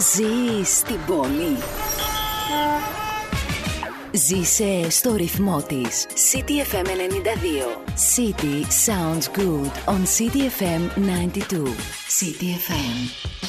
Ζει 0.00 0.64
στην 0.64 0.98
πόλη. 1.06 1.56
Ζήσε 4.12 4.90
στο 4.90 5.14
ρυθμό 5.14 5.62
τη. 5.62 5.80
City 6.32 6.74
FM 6.74 6.86
92. 6.86 6.88
City 8.16 8.64
sounds 8.86 9.28
good 9.38 9.70
on 9.86 10.00
City 10.18 10.48
FM 10.58 10.82
92. 10.96 11.66
City 12.18 12.50
FM. 12.66 13.39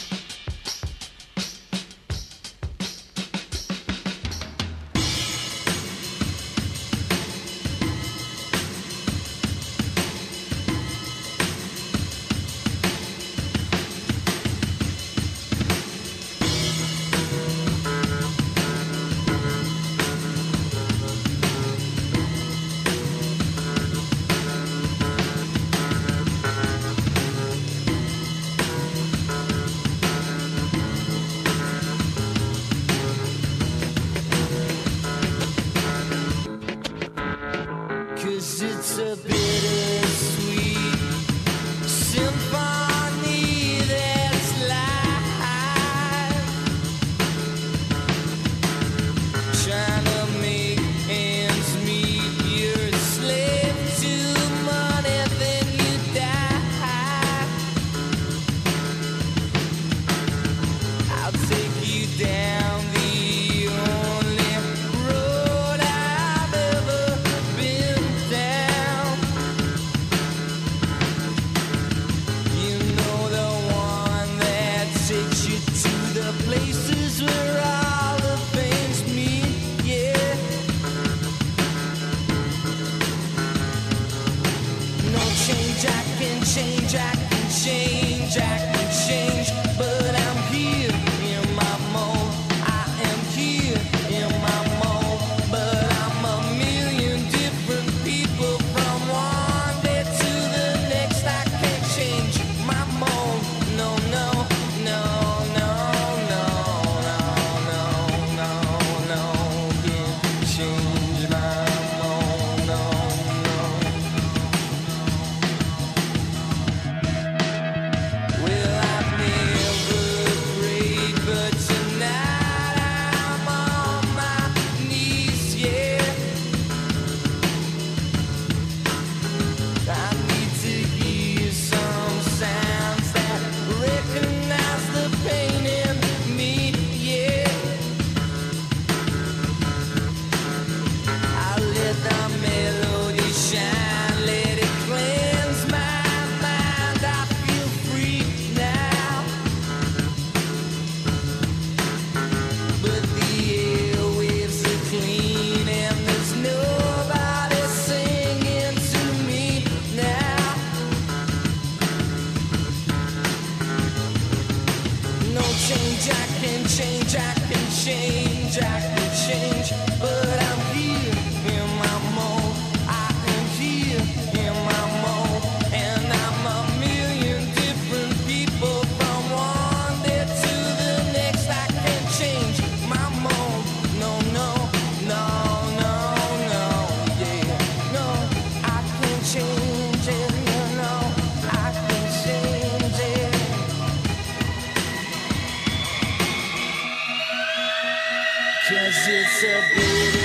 to 199.40 199.64
be 199.74 200.21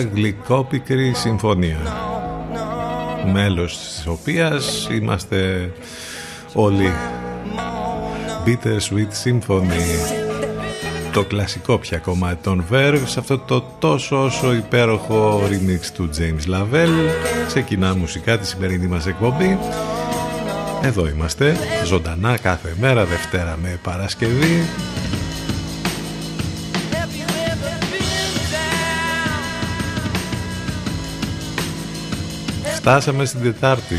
μία 0.00 0.10
γλυκόπικρη 0.14 1.12
συμφωνία. 1.14 1.78
Μέλος 3.32 3.78
της 3.78 4.06
οποίας 4.06 4.88
είμαστε 4.90 5.72
όλοι 6.54 6.92
Bittersweet 8.46 9.24
Symphony 9.24 10.18
το 11.12 11.24
κλασικό 11.24 11.78
πια 11.78 11.98
κομμάτι 11.98 12.42
των 12.42 12.64
Verve 12.70 13.02
σε 13.04 13.18
αυτό 13.18 13.38
το 13.38 13.64
τόσο 13.78 14.24
όσο 14.24 14.52
υπέροχο 14.52 15.42
remix 15.50 15.86
του 15.94 16.10
James 16.18 16.54
Lavelle. 16.54 17.10
Ξεκινά 17.46 17.96
μουσικά 17.96 18.38
τη 18.38 18.46
σημερινή 18.46 18.86
μας 18.86 19.06
εκπομπή. 19.06 19.58
Εδώ 20.82 21.08
είμαστε 21.08 21.56
ζωντανά 21.84 22.38
κάθε 22.38 22.74
μέρα 22.80 23.04
Δευτέρα 23.04 23.58
με 23.62 23.78
Παρασκευή 23.82 24.66
Φτάσαμε 32.90 33.24
στην 33.24 33.42
Τετάρτη. 33.42 33.94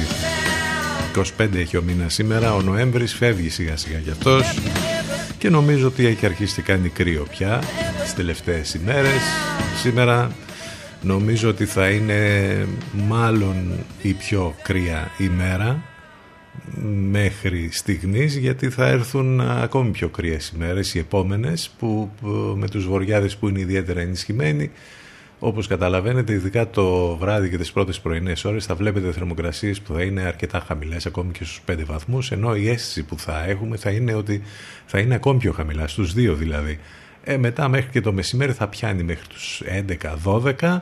25 1.37 1.55
έχει 1.55 1.77
ο 1.77 1.81
μήνας 1.81 2.13
σήμερα 2.13 2.53
Ο 2.53 2.61
Νοέμβρης 2.61 3.13
φεύγει 3.13 3.49
σιγά 3.49 3.77
σιγά 3.77 3.99
κι 3.99 4.09
αυτός 4.09 4.57
Και 5.37 5.49
νομίζω 5.49 5.87
ότι 5.87 6.05
έχει 6.05 6.25
αρχίσει 6.25 6.55
και 6.55 6.61
κάνει 6.61 6.89
κρύο 6.89 7.25
πια 7.29 7.63
Τις 8.03 8.13
τελευταίες 8.13 8.73
ημέρες. 8.73 9.21
Σήμερα 9.81 10.31
νομίζω 11.01 11.49
ότι 11.49 11.65
θα 11.65 11.89
είναι 11.89 12.19
Μάλλον 13.07 13.85
η 14.01 14.13
πιο 14.13 14.55
κρύα 14.61 15.11
ημέρα 15.17 15.83
μέχρι 17.09 17.69
στιγμής 17.71 18.37
γιατί 18.37 18.69
θα 18.69 18.87
έρθουν 18.87 19.41
ακόμη 19.41 19.89
πιο 19.89 20.09
κρύες 20.09 20.53
ημέρες 20.55 20.93
οι 20.93 20.99
επόμενες 20.99 21.71
που 21.79 22.11
με 22.55 22.69
τους 22.69 22.87
βοριάδες 22.87 23.37
που 23.37 23.47
είναι 23.47 23.59
ιδιαίτερα 23.59 23.99
ενισχυμένοι 23.99 24.71
όπως 25.43 25.67
καταλαβαίνετε, 25.67 26.33
ειδικά 26.33 26.69
το 26.69 27.15
βράδυ 27.15 27.49
και 27.49 27.57
τις 27.57 27.71
πρώτες 27.71 27.99
πρωινές 27.99 28.45
ώρες 28.45 28.65
θα 28.65 28.75
βλέπετε 28.75 29.11
θερμοκρασίες 29.11 29.81
που 29.81 29.93
θα 29.93 30.01
είναι 30.01 30.21
αρκετά 30.21 30.63
χαμηλές, 30.67 31.05
ακόμη 31.05 31.31
και 31.31 31.43
στους 31.43 31.61
5 31.65 31.85
βαθμούς, 31.85 32.31
ενώ 32.31 32.55
η 32.55 32.69
αίσθηση 32.69 33.03
που 33.03 33.19
θα 33.19 33.43
έχουμε 33.45 33.77
θα 33.77 33.89
είναι 33.89 34.13
ότι 34.13 34.41
θα 34.85 34.99
είναι 34.99 35.15
ακόμη 35.15 35.39
πιο 35.39 35.51
χαμηλά, 35.51 35.87
στους 35.87 36.13
2 36.13 36.33
δηλαδή. 36.33 36.79
Ε, 37.23 37.37
μετά 37.37 37.67
μέχρι 37.67 37.89
και 37.89 38.01
το 38.01 38.13
μεσημέρι 38.13 38.51
θα 38.51 38.67
πιάνει 38.67 39.03
μέχρι 39.03 39.27
τους 39.27 39.61
11-12, 39.65 40.81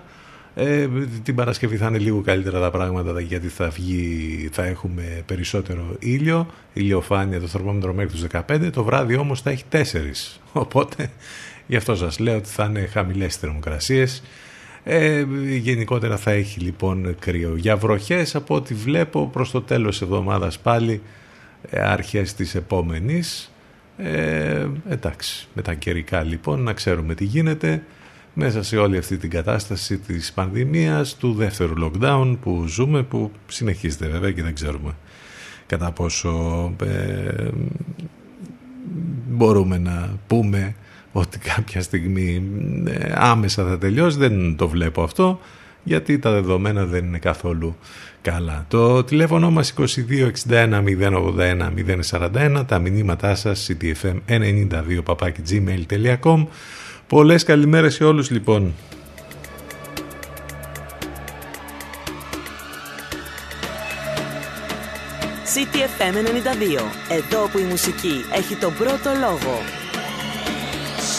ε, 0.56 0.88
την 1.24 1.36
Παρασκευή 1.36 1.78
θα 1.78 1.88
είναι 1.88 1.98
λίγο 1.98 2.22
καλύτερα 2.22 2.60
τα 2.60 2.72
πράγματα 2.72 3.20
γιατί 3.20 3.48
θα, 3.48 3.70
βγει, 3.70 4.50
θα 4.52 4.66
έχουμε 4.66 5.24
περισσότερο 5.26 5.96
ήλιο, 6.00 6.48
ηλιοφάνεια 6.74 7.40
το 7.40 7.48
θερμόμετρο 7.48 7.94
μέχρι 7.94 8.12
τους 8.12 8.26
15, 8.48 8.70
το 8.72 8.84
βράδυ 8.84 9.16
όμως 9.16 9.42
θα 9.42 9.50
έχει 9.50 9.64
4. 9.72 9.82
Οπότε 10.52 11.10
γι' 11.68 11.76
αυτό 11.76 11.96
σας 11.96 12.20
λέω 12.20 12.38
ότι 12.38 12.50
θα 12.50 12.66
είναι 12.66 12.86
χαμηλές 12.86 13.36
θερμοκρασίες 13.36 14.24
ε, 14.90 15.26
γενικότερα 15.58 16.18
θα 16.18 16.32
έχει 16.32 16.60
λοιπόν 16.60 17.16
κρύο. 17.20 17.56
Για 17.56 17.78
βροχές 17.78 18.36
από 18.36 18.56
ό,τι 18.56 18.74
βλέπω 18.74 19.28
προς 19.28 19.52
το 19.52 19.62
τέλος 19.62 19.98
της 19.98 20.02
εβδομάδας 20.02 20.60
πάλι 20.60 21.02
ε, 21.70 21.82
αρχές 21.82 22.34
της 22.34 22.56
επόμενης. 22.56 23.52
Ε, 23.98 24.68
εντάξει, 24.90 25.48
με 25.54 25.62
τα 25.62 25.74
καιρικά 25.74 26.24
λοιπόν 26.24 26.62
να 26.62 26.74
ξέρουμε 26.74 27.16
τι 27.16 27.24
γίνεται 27.24 27.84
μέσα 28.34 28.64
σε 28.64 28.78
όλη 28.78 28.98
αυτή 28.98 29.18
την 29.18 29.30
κατάσταση 29.30 29.98
της 29.98 30.34
πανδημίας, 30.34 31.16
του 31.16 31.34
δεύτερου 31.34 31.74
lockdown 31.82 32.38
που 32.42 32.66
ζούμε, 32.68 33.04
που 33.04 33.32
συνεχίζεται 33.48 34.08
βέβαια 34.08 34.32
και 34.32 34.44
δεν 34.44 34.54
ξέρουμε 34.54 34.96
κατά 35.70 35.92
πόσο 35.92 36.32
ε, 36.84 37.48
μπορούμε 39.30 39.78
να 39.78 40.18
πούμε 40.28 40.76
ότι 41.12 41.40
κάποια 41.40 41.82
στιγμή 41.82 42.44
ε, 42.88 43.12
άμεσα 43.16 43.66
θα 43.66 43.78
τελειώσει. 43.78 44.18
Δεν 44.18 44.56
το 44.56 44.68
βλέπω 44.68 45.04
αυτό 45.04 45.40
γιατί 45.84 46.20
τα 46.20 46.32
δεδομένα 46.32 46.86
δεν 46.86 47.06
είναι 47.06 47.18
καθόλου 47.18 47.76
καλά. 48.22 48.66
Το 48.68 49.04
τηλέφωνο 49.04 49.52
μας 49.52 49.74
2261 49.78 50.84
081 51.02 51.72
041, 52.10 52.64
τα 52.68 52.80
μηνύματά 52.80 53.36
σας 53.36 53.70
ctfm92 53.70 55.02
gmail.com 55.50 56.46
Πολλές 57.08 57.44
καλημέρες 57.44 57.94
σε 57.94 58.04
όλους 58.04 58.30
λοιπόν. 58.30 58.74
CTFM 65.54 66.16
92. 66.16 66.84
Εδώ 67.10 67.48
που 67.52 67.58
η 67.60 67.64
μουσική 67.64 68.26
έχει 68.34 68.56
τον 68.56 68.74
πρώτο 68.74 69.10
λόγο. 69.20 69.79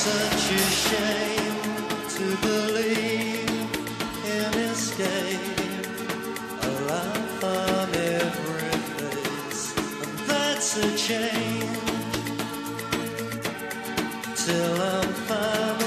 such 0.01 0.53
a 0.53 0.67
shame 0.89 1.63
to 2.09 2.25
believe 2.49 3.51
in 4.25 4.55
escape. 4.71 5.61
A 6.63 6.71
life 6.89 7.45
on 7.45 7.89
every 7.95 8.79
face, 8.97 9.77
and 10.03 10.19
that's 10.27 10.77
a 10.79 10.97
change. 10.97 11.77
Till 14.37 14.81
I'm 14.81 15.13
found. 15.29 15.80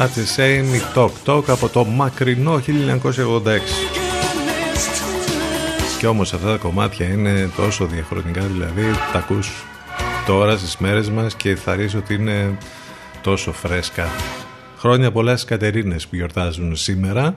Η 0.00 0.82
Talk 0.94 1.10
Talk 1.24 1.42
από 1.46 1.68
το 1.68 1.84
μακρινό 1.84 2.60
1986. 2.60 2.60
Και 5.98 6.06
όμως 6.06 6.32
αυτά 6.32 6.46
τα 6.50 6.56
κομμάτια 6.56 7.06
είναι 7.06 7.50
τόσο 7.56 7.86
διαχρονικά, 7.86 8.40
δηλαδή 8.40 8.82
τα 9.12 9.18
ακούς 9.18 9.64
τώρα 10.26 10.56
στις 10.56 10.76
μέρες 10.76 11.10
μας 11.10 11.34
και 11.34 11.56
θα 11.56 11.74
ρίξω 11.74 11.98
ότι 11.98 12.14
είναι 12.14 12.58
τόσο 13.22 13.52
φρέσκα. 13.52 14.08
Χρόνια 14.78 15.12
πολλά 15.12 15.32
στις 15.32 15.44
Κατερίνες 15.44 16.06
που 16.06 16.16
γιορτάζουν 16.16 16.76
σήμερα. 16.76 17.36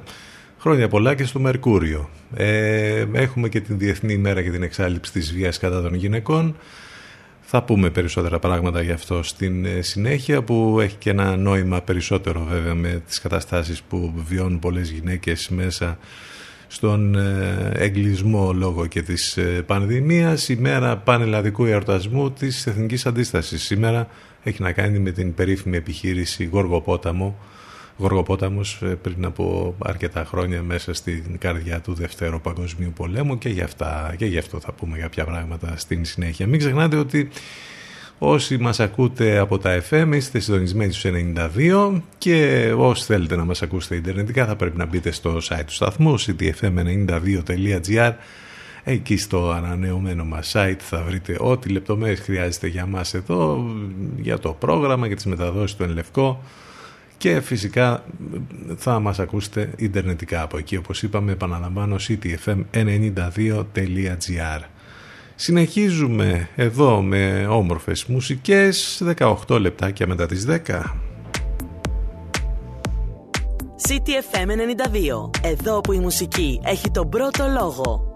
Χρόνια 0.60 0.88
πολλά 0.88 1.16
και 1.16 1.26
στο 1.26 1.40
Μερκούριο. 1.40 2.10
Ε, 2.36 3.06
έχουμε 3.12 3.50
και 3.50 3.62
την 3.62 3.78
Διεθνή 3.78 4.14
ημέρα 4.14 4.42
για 4.42 4.52
την 4.52 4.64
εξάλληψη 4.64 5.12
της 5.12 5.34
βίας 5.34 5.60
κατά 5.60 5.82
των 5.82 5.94
γυναικών. 5.94 6.56
Θα 7.46 7.64
πούμε 7.64 7.90
περισσότερα 7.90 8.40
πράγματα 8.40 8.82
γι' 8.82 8.92
αυτό 8.92 9.24
στην 9.24 9.66
ε, 9.66 9.82
συνέχεια 9.82 10.44
που 10.44 10.80
έχει 10.80 10.96
και 10.96 11.10
ένα 11.10 11.36
νόημα 11.36 11.82
περισσότερο 11.82 12.46
βέβαια 12.50 12.74
με 12.74 13.02
τις 13.08 13.20
καταστάσεις 13.20 13.82
που 13.82 14.14
βιώνουν 14.28 14.60
πολλές 14.60 14.90
γυναίκες 14.90 15.50
μέσα 15.50 15.98
στον 16.68 17.16
ε, 17.16 17.72
εγκλισμό 17.74 18.54
λόγω 18.54 18.86
και 18.86 19.02
της 19.02 19.38
ε, 19.38 19.42
πανδημίας. 19.42 20.50
Η 20.50 20.56
μέρα 20.56 20.98
πανελλαδικού 20.98 21.66
εορτασμού 21.66 22.32
της 22.32 22.68
Εθνικής 22.68 23.06
Αντίστασης. 23.06 23.64
Σήμερα 23.64 24.08
έχει 24.44 24.62
να 24.62 24.72
κάνει 24.72 25.00
με 25.00 25.12
την 25.12 25.34
περίφημη 25.34 25.78
επιχείρηση 25.78 26.44
Γοργοπόταμο 26.44 27.38
Γοργοπόταμος 27.98 28.80
ε, 28.82 28.86
πριν 28.86 29.26
από 29.26 29.76
αρκετά 29.80 30.26
χρόνια 30.26 30.62
μέσα 30.62 30.94
στην 30.94 31.38
καρδιά 31.38 31.80
του 31.80 31.94
Δευτέρου 31.94 32.42
Παγκοσμίου 32.42 32.94
Πολέμου 32.96 33.38
και 33.38 33.50
γι' 33.50 33.62
αυτά 33.62 34.14
και 34.18 34.26
γι' 34.26 34.38
αυτό 34.38 34.60
θα 34.60 34.72
πούμε 34.72 34.98
κάποια 34.98 35.26
πράγματα 35.26 35.74
στην 35.78 36.06
συνέχεια. 36.06 36.48
Μην 36.48 36.60
ξεχνάτε 36.60 36.96
ότι 36.96 37.30
όσοι 38.18 38.58
μας 38.58 38.80
ακούτε 38.80 39.38
από 39.38 39.58
τα 39.58 39.82
FM 39.90 40.10
είστε 40.14 40.40
συντονισμένοι 40.40 40.92
στους 40.92 41.12
92 41.56 42.02
και 42.18 42.72
όσοι 42.78 43.04
θέλετε 43.04 43.36
να 43.36 43.46
μας 43.46 43.62
ακούσετε 43.62 43.96
ιντερνετικά 43.96 44.46
θα 44.46 44.56
πρέπει 44.56 44.78
να 44.78 44.86
μπείτε 44.86 45.12
στο 45.12 45.38
site 45.50 45.64
του 45.66 45.74
σταθμού 45.74 46.20
ctfm92.gr 46.20 48.14
Εκεί 48.84 49.18
στο 49.18 49.50
ανανεωμένο 49.50 50.26
μας 50.26 50.52
site 50.56 50.80
θα 50.80 51.04
βρείτε 51.08 51.38
ό,τι 51.40 51.70
λεπτομέρειες 51.70 52.20
χρειάζεται 52.20 52.68
για 52.68 52.86
μας 52.86 53.14
εδώ, 53.14 53.66
για 54.18 54.40
το 54.40 54.52
πρόγραμμα, 54.54 55.08
για 55.08 55.16
τις 55.16 55.26
μεταδόσεις 55.26 55.76
του 55.76 55.84
Ενλευκό 55.84 56.44
και 57.24 57.42
φυσικά 57.42 58.04
θα 58.76 59.00
μας 59.00 59.20
ακούσετε 59.20 59.74
ιντερνετικά 59.78 60.42
από 60.42 60.58
εκεί 60.58 60.76
όπως 60.76 61.04
είπαμε 61.04 61.32
επαναλαμβάνω 61.32 61.96
ctfm92.gr 62.08 64.62
Συνεχίζουμε 65.36 66.50
εδώ 66.56 67.02
με 67.02 67.48
όμορφες 67.50 68.06
μουσικές 68.06 69.04
18 69.48 69.60
λεπτάκια 69.60 70.08
μετά 70.08 70.26
τις 70.26 70.48
10 70.50 70.56
CTFM 73.88 74.48
92 74.48 74.52
Εδώ 75.42 75.82
που 75.82 75.94
η 75.94 76.00
μουσική 76.00 76.60
έχει 76.64 76.92
τον 76.92 77.10
πρώτο 77.10 77.46
λόγο 77.60 78.13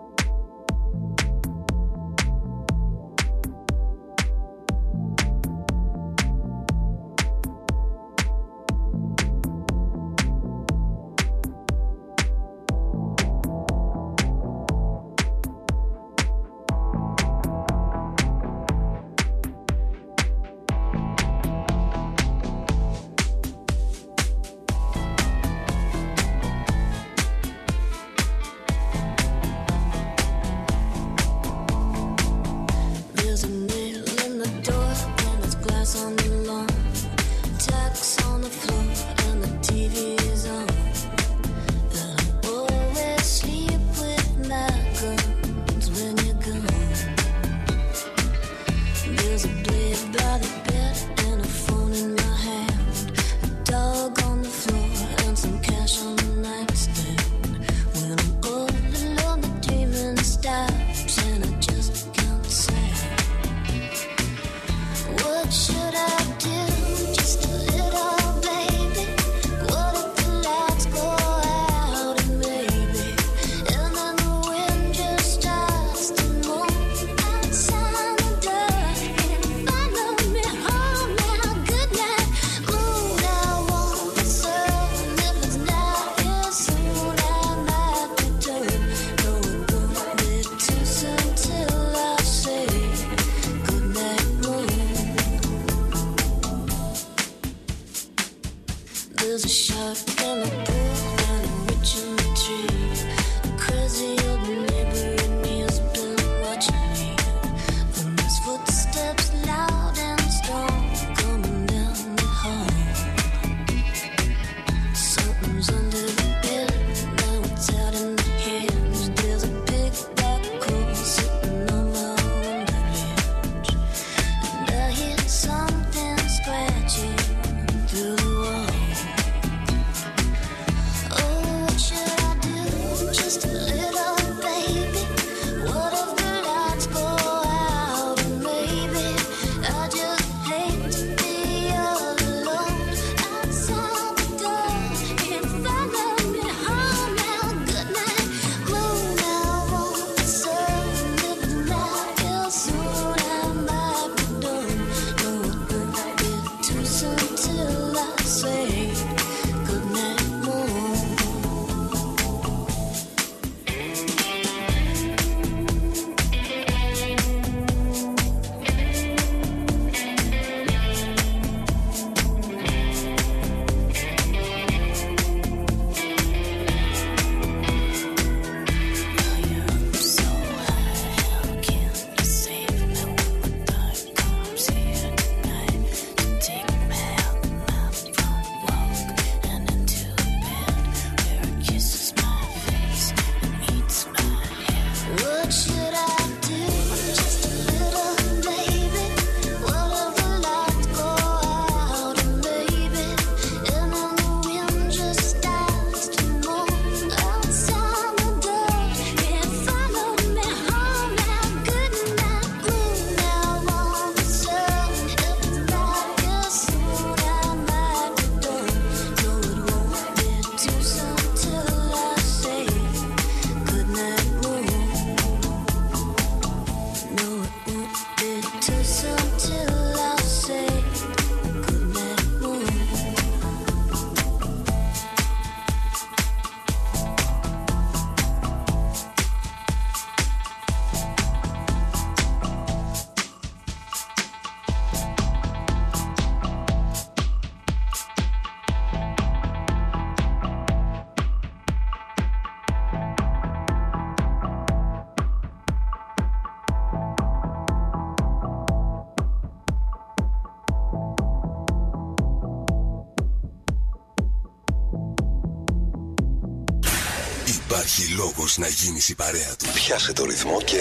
υπάρχει 268.47 268.57
λόγος 268.57 268.57
να 268.57 268.67
γίνεις 268.67 269.09
η 269.09 269.15
παρέα 269.15 269.55
του. 269.55 269.65
Πιάσε 269.73 270.13
το 270.13 270.25
ρυθμό 270.25 270.61
και 270.61 270.77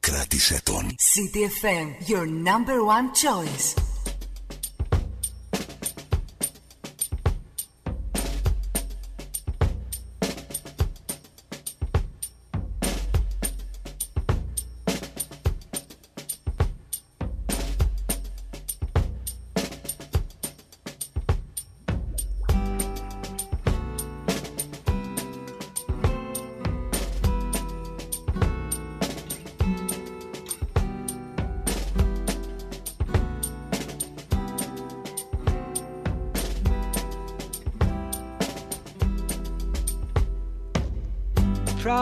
κράτησε 0.00 0.60
τον. 0.64 0.94
CTFM, 0.94 2.10
your 2.10 2.26
number 2.26 2.78
one 2.96 3.08
choice. 3.22 3.83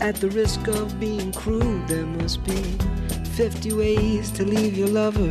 At 0.00 0.16
the 0.16 0.30
risk 0.30 0.66
of 0.66 0.98
being 0.98 1.30
crude, 1.30 1.86
there 1.86 2.06
must 2.06 2.42
be 2.44 2.62
50 3.34 3.74
ways 3.74 4.30
to 4.30 4.44
leave 4.44 4.74
your 4.74 4.88
lover. 4.88 5.30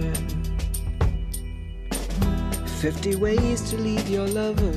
50 2.80 3.16
ways 3.16 3.70
to 3.72 3.78
leave 3.78 4.08
your 4.08 4.28
lover. 4.28 4.74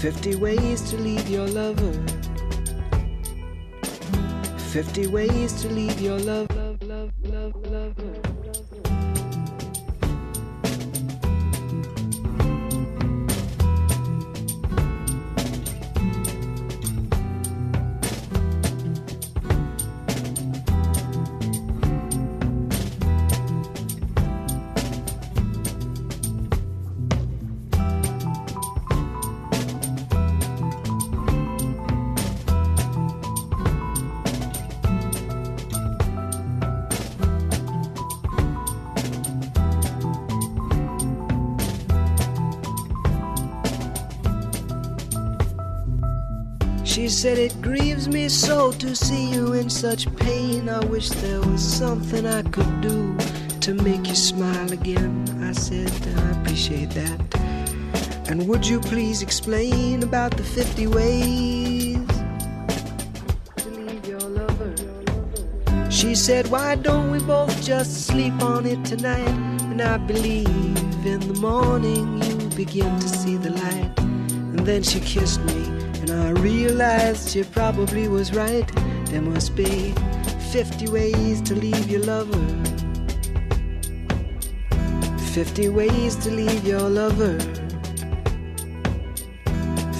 50 0.00 0.36
ways 0.36 0.90
to 0.90 0.96
leave 0.96 1.28
your 1.28 1.48
lover. 1.48 1.92
50 4.70 5.06
ways 5.08 5.60
to 5.62 5.68
leave 5.68 6.00
your 6.00 6.18
lover. 6.20 6.47
Such 49.78 50.12
pain. 50.16 50.68
I 50.68 50.84
wish 50.86 51.08
there 51.08 51.40
was 51.40 51.62
something 51.62 52.26
I 52.26 52.42
could 52.42 52.80
do 52.80 53.16
to 53.60 53.74
make 53.74 54.08
you 54.08 54.16
smile 54.16 54.72
again. 54.72 55.24
I 55.40 55.52
said, 55.52 55.92
I 56.18 56.40
appreciate 56.40 56.90
that. 57.02 57.18
And 58.28 58.48
would 58.48 58.66
you 58.66 58.80
please 58.80 59.22
explain 59.22 60.02
about 60.02 60.36
the 60.36 60.42
50 60.42 60.88
ways 60.88 61.96
to 63.58 63.68
leave 63.70 64.04
your 64.04 64.18
lover? 64.20 64.74
She 65.90 66.16
said, 66.16 66.48
Why 66.48 66.74
don't 66.74 67.12
we 67.12 67.20
both 67.20 67.64
just 67.64 68.08
sleep 68.08 68.34
on 68.42 68.66
it 68.66 68.84
tonight? 68.84 69.38
And 69.70 69.80
I 69.80 69.98
believe 69.98 71.06
in 71.06 71.20
the 71.20 71.38
morning 71.40 72.20
you 72.24 72.34
begin 72.56 72.98
to 72.98 73.08
see 73.08 73.36
the 73.36 73.50
light. 73.50 73.92
And 74.00 74.58
then 74.66 74.82
she 74.82 74.98
kissed 74.98 75.40
me 75.44 75.62
and 76.00 76.10
I 76.10 76.30
realized 76.30 77.28
she 77.28 77.44
probably 77.44 78.08
was 78.08 78.34
right. 78.34 78.68
There 79.10 79.22
must 79.22 79.56
be 79.56 79.94
50 80.52 80.88
ways 80.88 81.40
to 81.42 81.54
leave 81.54 81.90
your 81.90 82.02
lover. 82.04 82.46
50 85.32 85.68
ways 85.70 86.14
to 86.16 86.30
leave 86.30 86.66
your 86.66 86.88
lover. 86.88 87.38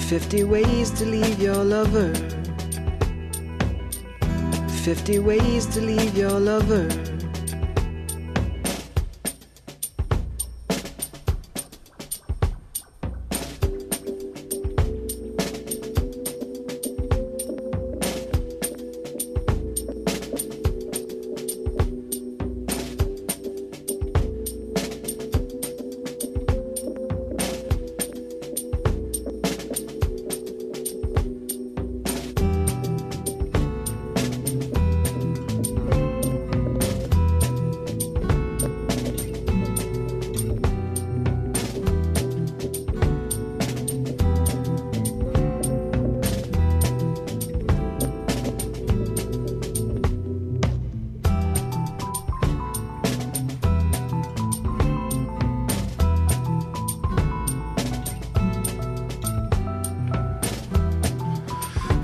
50 0.08 0.44
ways 0.44 0.90
to 0.90 1.06
leave 1.06 1.40
your 1.40 1.64
lover. 1.64 2.12
50 4.84 5.18
ways 5.20 5.66
to 5.66 5.80
leave 5.80 6.16
your 6.16 6.38
lover. 6.38 7.07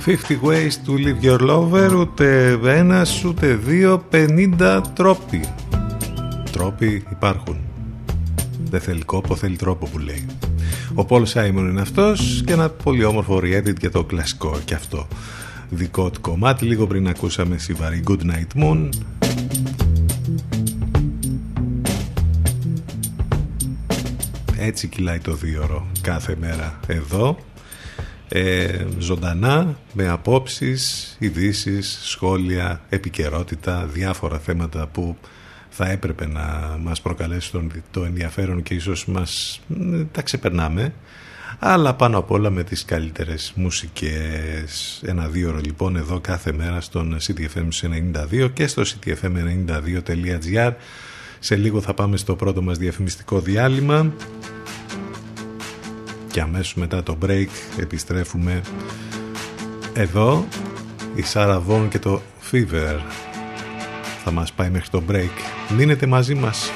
50 0.07 0.39
ways 0.43 0.77
to 0.87 0.93
leave 0.97 1.23
your 1.23 1.41
lover 1.41 1.97
ούτε 1.99 2.59
ένας 2.65 3.25
ούτε 3.25 3.55
δύο 3.55 4.05
50 4.13 4.83
τρόποι. 4.95 5.45
Τρόποι 6.53 7.05
υπάρχουν. 7.11 7.57
Δεν 8.71 8.81
θέλει 8.81 9.05
κόπο 9.05 9.37
θέλει 9.37 9.57
τρόπο 9.57 9.87
που 9.87 9.99
λέει. 9.99 10.27
Ο 10.95 11.05
Πολ 11.05 11.27
Σάιμον 11.27 11.69
είναι 11.69 11.81
αυτός 11.81 12.43
και 12.47 12.53
ένα 12.53 12.69
πολύ 12.69 13.05
όμορφο 13.05 13.41
re-edit 13.43 13.79
για 13.81 13.91
το 13.91 14.05
κλασικό 14.05 14.59
και 14.65 14.75
αυτό 14.75 15.07
δικό 15.69 16.11
του 16.11 16.21
κομμάτι. 16.21 16.65
Λίγο 16.65 16.87
πριν 16.87 17.09
ακούσαμε 17.09 17.59
σιβαρή 17.59 18.03
Good 18.07 18.21
Night 18.21 18.63
Moon. 18.63 18.89
Έτσι 24.59 24.89
κυλάει 24.89 25.19
το 25.19 25.33
δίωρο 25.35 25.87
κάθε 26.01 26.37
μέρα 26.41 26.81
εδώ 26.87 27.37
ε, 28.37 28.87
ζωντανά 28.99 29.79
με 29.93 30.09
απόψεις, 30.09 31.17
ειδήσεις, 31.19 31.99
σχόλια, 32.03 32.81
επικαιρότητα, 32.89 33.89
διάφορα 33.93 34.39
θέματα 34.39 34.87
που 34.87 35.17
θα 35.69 35.91
έπρεπε 35.91 36.27
να 36.27 36.77
μας 36.83 37.01
προκαλέσουν 37.01 37.73
το 37.91 38.05
ενδιαφέρον 38.05 38.63
και 38.63 38.75
ίσως 38.75 39.07
μας 39.07 39.61
τα 40.13 40.23
ξεπερνάμε. 40.23 40.93
Αλλά 41.59 41.95
πάνω 41.95 42.19
απ' 42.19 42.31
όλα 42.31 42.51
με 42.51 42.65
τις 42.65 42.85
καλύτερες 42.85 43.53
μουσικές. 43.57 45.03
Ένα 45.07 45.29
δύο 45.29 45.49
ώρο 45.49 45.61
λοιπόν 45.65 45.97
εδώ 45.97 46.21
κάθε 46.21 46.53
μέρα 46.53 46.81
στον 46.81 47.17
CTFM 47.21 47.69
92 48.43 48.51
και 48.53 48.67
στο 48.67 48.83
ctfm92.gr 48.83 50.73
σε 51.39 51.57
λίγο 51.57 51.81
θα 51.81 51.95
πάμε 51.95 52.17
στο 52.17 52.37
πρώτο 52.37 52.63
μας 52.63 52.79
διαφημιστικό 52.79 53.41
διάλειμμα 53.41 54.13
και 56.35 56.41
αμέσως 56.41 56.75
μετά 56.75 57.03
το 57.03 57.19
break 57.27 57.47
επιστρέφουμε 57.79 58.63
Εδώ 59.93 60.47
η 61.15 61.23
Σάρα 61.23 61.61
Βόν 61.61 61.89
και 61.89 61.99
το 61.99 62.21
Fever 62.51 62.99
θα 64.25 64.31
μας 64.31 64.53
πάει 64.53 64.71
μέχρι 64.71 64.89
το 64.89 65.03
break. 65.11 65.31
Μείνετε 65.77 66.07
μαζί 66.07 66.35
μας. 66.35 66.71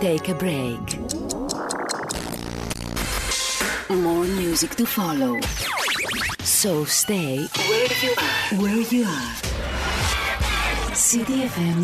Take 0.00 0.28
a 0.28 0.34
break. 0.34 0.84
More 3.90 4.24
music 4.24 4.76
to 4.76 4.86
follow. 4.86 5.40
So 6.44 6.84
stay 6.84 7.48
where 7.68 7.92
you 8.02 8.12
are. 8.26 8.62
Where 8.62 8.84
you 8.92 9.04
are. 9.04 9.48
CDFM 11.10 11.78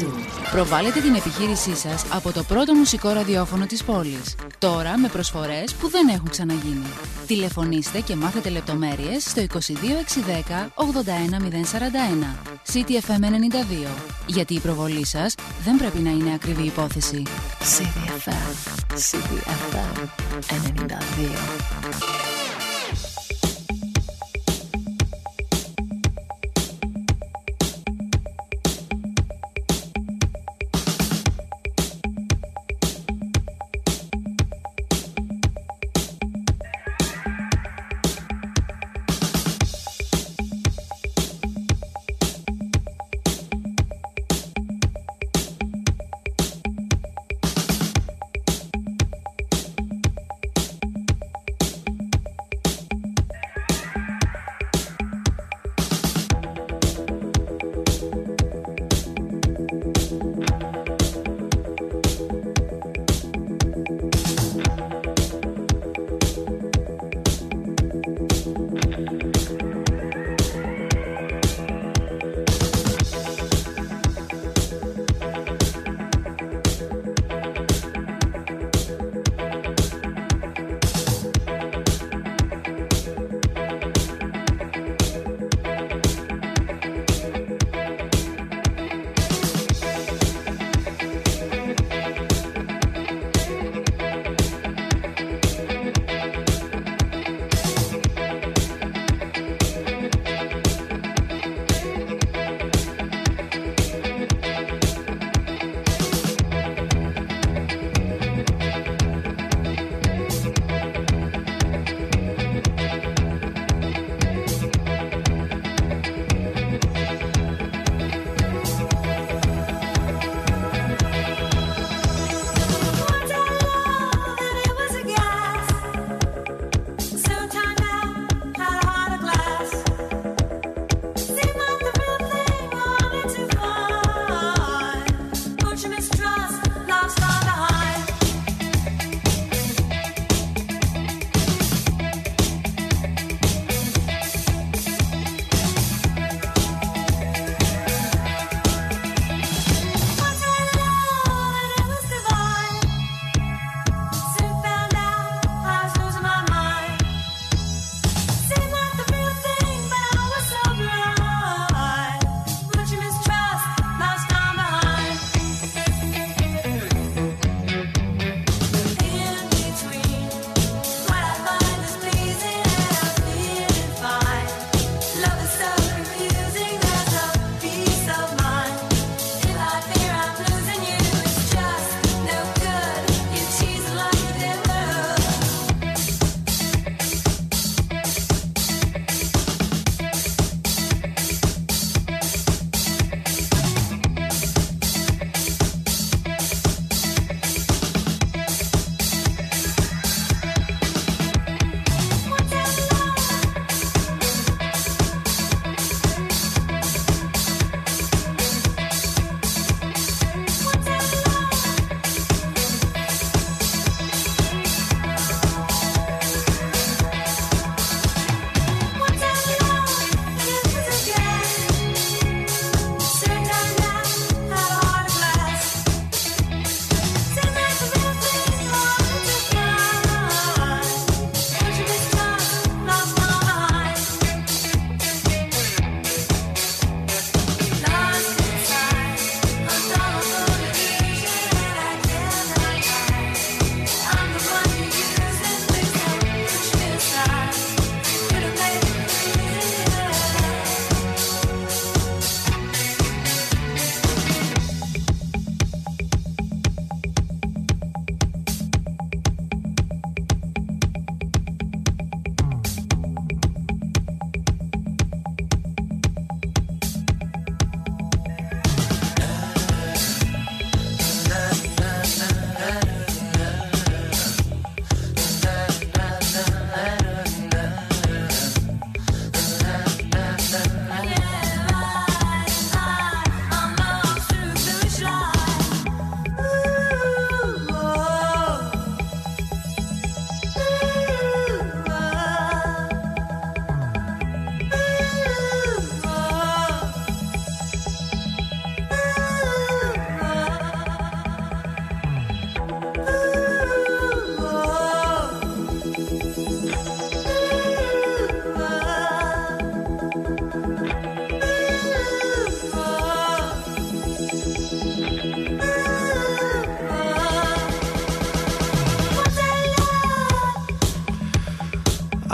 92. 0.00 0.50
Προβάλλετε 0.50 1.00
την 1.00 1.14
επιχείρησή 1.14 1.76
σας 1.76 2.04
από 2.12 2.32
το 2.32 2.42
πρώτο 2.42 2.74
μουσικό 2.74 3.10
ραδιόφωνο 3.10 3.66
της 3.66 3.84
πόλης. 3.84 4.34
Τώρα 4.58 4.98
με 4.98 5.08
προσφορές 5.08 5.74
που 5.74 5.88
δεν 5.88 6.08
έχουν 6.08 6.28
ξαναγίνει. 6.28 6.86
Τηλεφωνήστε 7.26 8.00
και 8.00 8.16
μάθετε 8.16 8.48
λεπτομέρειες 8.48 9.22
στο 9.22 9.40
22610 9.40 10.72
81041. 10.74 12.36
CTFM 12.72 13.24
92. 13.24 13.88
Γιατί 14.26 14.54
η 14.54 14.60
προβολή 14.60 15.06
σας 15.06 15.34
δεν 15.64 15.76
πρέπει 15.76 15.98
να 15.98 16.10
είναι 16.10 16.34
ακριβή 16.34 16.62
υπόθεση. 16.62 17.22
CDFM, 17.62 18.96
CDFM, 18.96 20.08
then 20.48 20.78
el 20.78 20.86
Darío. 20.88 22.19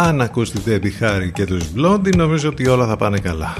Αν 0.07 0.21
ακούσετε 0.21 0.75
επιχάρη 0.75 1.33
και 1.33 1.45
τους 1.45 1.64
Blondie 1.77 2.16
νομίζω 2.16 2.49
ότι 2.49 2.69
όλα 2.69 2.87
θα 2.87 2.97
πάνε 2.97 3.19
καλά. 3.19 3.55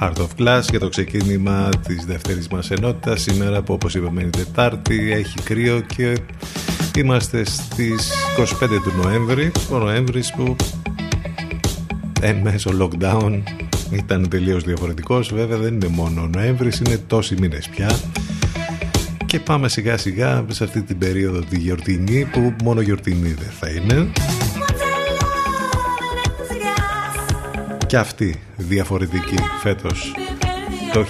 Heart 0.00 0.16
of 0.16 0.28
Glass 0.38 0.60
για 0.70 0.78
το 0.78 0.88
ξεκίνημα 0.88 1.68
της 1.86 2.04
δεύτερης 2.04 2.48
μας 2.48 2.70
ενότητας. 2.70 3.22
Σήμερα 3.22 3.62
που 3.62 3.72
όπως 3.74 3.94
είπαμε 3.94 4.20
είναι 4.20 4.30
Τετάρτη 4.30 5.12
έχει 5.12 5.42
κρύο 5.42 5.80
και 5.80 6.18
είμαστε 6.96 7.44
στις 7.44 8.12
25 8.36 8.80
του 8.82 8.92
Νοέμβρη. 9.02 9.52
Ο 9.70 9.78
Νοέμβρης 9.78 10.32
που 10.32 10.56
εν 12.20 12.36
μέσω 12.36 12.70
lockdown 12.80 13.42
ήταν 13.92 14.28
τελείως 14.28 14.62
διαφορετικός. 14.62 15.32
Βέβαια 15.34 15.58
δεν 15.58 15.74
είναι 15.74 15.88
μόνο 15.88 16.22
ο 16.22 16.26
Νοέμβρης 16.26 16.78
είναι 16.78 16.98
τόσοι 17.06 17.34
μήνες 17.40 17.68
πια. 17.68 17.98
Και 19.26 19.40
πάμε 19.40 19.68
σιγά 19.68 19.96
σιγά 19.96 20.44
σε 20.48 20.64
αυτή 20.64 20.82
την 20.82 20.98
περίοδο 20.98 21.40
τη 21.40 21.58
γιορτινή 21.58 22.24
που 22.24 22.54
μόνο 22.64 22.80
γιορτινή 22.80 23.28
δεν 23.28 23.50
θα 23.60 23.68
είναι 23.68 24.10
και 27.94 28.00
αυτή 28.00 28.40
διαφορετική 28.56 29.36
φέτος. 29.62 30.14
Το 30.92 31.04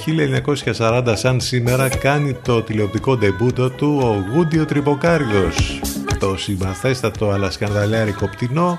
1940 0.77 1.13
σαν 1.17 1.41
σήμερα 1.41 1.89
κάνει 1.89 2.33
το 2.33 2.63
τηλεοπτικό 2.63 3.17
ντεμπούτο 3.17 3.71
του 3.71 4.01
ο 4.03 4.33
Γούντιο 4.33 4.65
Τριποκάριος, 4.65 5.81
το 6.19 6.37
συμπαθέστατο 6.37 7.31
αλλά 7.31 7.51
σκανδαλιάρικο 7.51 8.29
πτηνό 8.29 8.79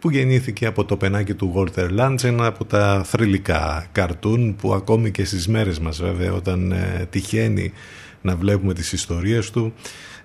που 0.00 0.10
γεννήθηκε 0.10 0.66
από 0.66 0.84
το 0.84 0.96
πενάκι 0.96 1.34
του 1.34 1.52
Walter 1.56 1.88
Lantz, 1.98 2.24
ένα 2.24 2.46
από 2.46 2.64
τα 2.64 3.02
θρηλυκά 3.04 3.86
καρτούν 3.92 4.56
που 4.56 4.74
ακόμη 4.74 5.10
και 5.10 5.24
στις 5.24 5.48
μέρες 5.48 5.78
μας 5.78 6.02
βέβαια 6.02 6.32
όταν 6.32 6.72
ε, 6.72 7.06
τυχαίνει 7.10 7.72
να 8.20 8.36
βλέπουμε 8.36 8.74
τις 8.74 8.92
ιστορίες 8.92 9.50
του 9.50 9.74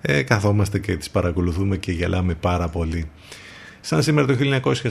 ε, 0.02 0.22
καθόμαστε 0.22 0.80
και 0.80 0.96
τις 0.96 1.10
παρακολουθούμε 1.10 1.78
και 1.78 1.92
γελάμε 1.92 2.34
πάρα 2.34 2.68
πολύ. 2.68 3.10
Σαν 3.84 4.04
σήμερα 4.04 4.28
το 4.28 4.36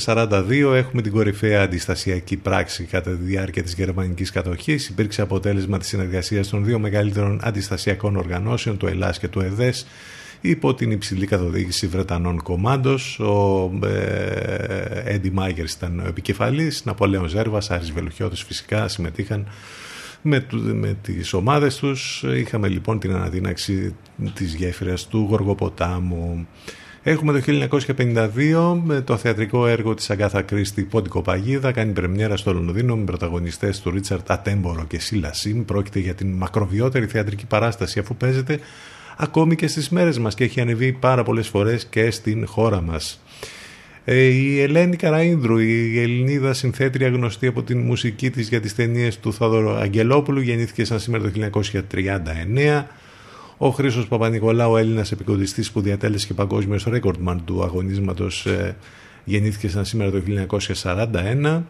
1942 0.04 0.74
έχουμε 0.74 1.02
την 1.02 1.12
κορυφαία 1.12 1.62
αντιστασιακή 1.62 2.36
πράξη 2.36 2.84
κατά 2.84 3.10
τη 3.10 3.22
διάρκεια 3.24 3.62
της 3.62 3.74
γερμανικής 3.74 4.30
κατοχής. 4.30 4.88
Υπήρξε 4.88 5.22
αποτέλεσμα 5.22 5.78
της 5.78 5.88
συνεργασίας 5.88 6.48
των 6.48 6.64
δύο 6.64 6.78
μεγαλύτερων 6.78 7.40
αντιστασιακών 7.42 8.16
οργανώσεων, 8.16 8.76
του 8.76 8.86
ΕΛΑΣ 8.86 9.18
και 9.18 9.28
του 9.28 9.40
ΕΔΕΣ, 9.40 9.86
υπό 10.40 10.74
την 10.74 10.90
υψηλή 10.90 11.26
καθοδήγηση 11.26 11.86
Βρετανών 11.86 12.42
κομμάντος. 12.42 13.18
Ο 13.20 13.70
ε, 13.86 15.02
Έντι 15.04 15.30
Μάγερς 15.30 15.72
ήταν 15.72 16.00
ο 16.00 16.08
επικεφαλής, 16.08 16.84
Ναπολέον 16.84 17.28
Ζέρβας, 17.28 17.70
Άρης 17.70 17.92
Βελουχιώτης 17.92 18.42
φυσικά 18.42 18.88
συμμετείχαν 18.88 19.46
με, 20.22 20.46
με 20.52 20.96
τις 21.02 21.32
ομάδες 21.32 21.76
τους. 21.76 22.24
Είχαμε 22.36 22.68
λοιπόν 22.68 22.98
την 22.98 23.14
αναδύναξη 23.14 23.94
της 24.34 24.54
γέφυρας 24.54 25.06
του 25.06 25.26
Γοργοποτάμου. 25.28 26.46
Έχουμε 27.02 27.40
το 27.40 27.68
1952 27.96 28.80
με 28.84 29.00
το 29.00 29.16
θεατρικό 29.16 29.66
έργο 29.66 29.94
της 29.94 30.10
Αγκάθα 30.10 30.42
Κρίστη 30.42 30.82
Πόντικο 30.82 31.22
Παγίδα 31.22 31.72
κάνει 31.72 31.92
πρεμιέρα 31.92 32.36
στο 32.36 32.52
Λονδίνο 32.52 32.96
με 32.96 33.04
πρωταγωνιστές 33.04 33.80
του 33.80 33.90
Ρίτσαρτ 33.90 34.30
Ατέμπορο 34.30 34.84
και 34.84 35.00
Σίλα 35.00 35.32
Σιμ. 35.32 35.64
Πρόκειται 35.64 35.98
για 35.98 36.14
την 36.14 36.32
μακροβιότερη 36.32 37.06
θεατρική 37.06 37.46
παράσταση 37.46 37.98
αφού 37.98 38.16
παίζεται 38.16 38.58
ακόμη 39.16 39.56
και 39.56 39.66
στις 39.66 39.88
μέρες 39.88 40.18
μας 40.18 40.34
και 40.34 40.44
έχει 40.44 40.60
ανεβεί 40.60 40.92
πάρα 40.92 41.22
πολλές 41.22 41.48
φορές 41.48 41.86
και 41.86 42.10
στην 42.10 42.46
χώρα 42.46 42.80
μας. 42.80 43.20
Ε, 44.04 44.22
η 44.22 44.60
Ελένη 44.60 44.96
Καραΐνδρου, 45.00 45.58
η 45.58 46.00
Ελληνίδα 46.00 46.52
συνθέτρια 46.52 47.08
γνωστή 47.08 47.46
από 47.46 47.62
την 47.62 47.78
μουσική 47.78 48.30
της 48.30 48.48
για 48.48 48.60
τις 48.60 48.74
ταινίες 48.74 49.18
του 49.18 49.32
Θόδωρο 49.32 49.76
Αγγελόπουλου, 49.76 50.40
γεννήθηκε 50.40 50.84
σαν 50.84 51.00
σήμερα 51.00 51.24
το 51.24 51.30
1939. 51.90 52.86
Ο 53.62 53.70
Χρήστος 53.70 54.08
Παπα-Νικολάου, 54.08 54.76
Έλληνας 54.76 55.12
επικοντιστής 55.12 55.70
που 55.70 55.80
διατέλεσε 55.80 56.26
και 56.26 56.34
παγκόσμιος 56.34 56.84
ρέκορντμαν 56.84 57.44
του 57.44 57.62
αγωνίσματος, 57.62 58.46
ε, 58.46 58.76
γεννήθηκε 59.24 59.68
σαν 59.68 59.84
σήμερα 59.84 60.10
το 60.10 60.20
1941. 60.20 61.66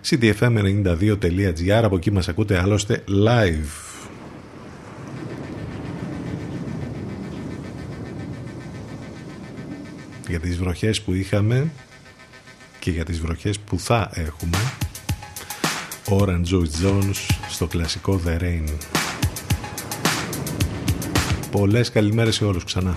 ctfm92.gr 0.07 1.81
από 1.83 1.97
εκεί 1.97 2.11
μας 2.11 2.29
ακούτε 2.29 2.59
άλλωστε 2.59 3.05
live. 3.09 3.87
Για 10.29 10.41
τις 10.41 10.57
βροχές 10.57 11.03
που 11.03 11.13
είχαμε 11.13 11.71
και 12.79 12.91
για 12.91 13.05
τις 13.05 13.21
βροχές 13.21 13.59
που 13.59 13.79
θα 13.79 14.11
έχουμε 14.15 14.59
Orange 16.09 16.63
Jones 16.83 17.37
στο 17.49 17.67
κλασικό 17.67 18.21
The 18.27 18.43
Rain. 18.43 18.69
Πολλές 21.51 21.91
καλημέρες 21.91 22.35
σε 22.35 22.45
όλους 22.45 22.65
ξανά 22.65 22.97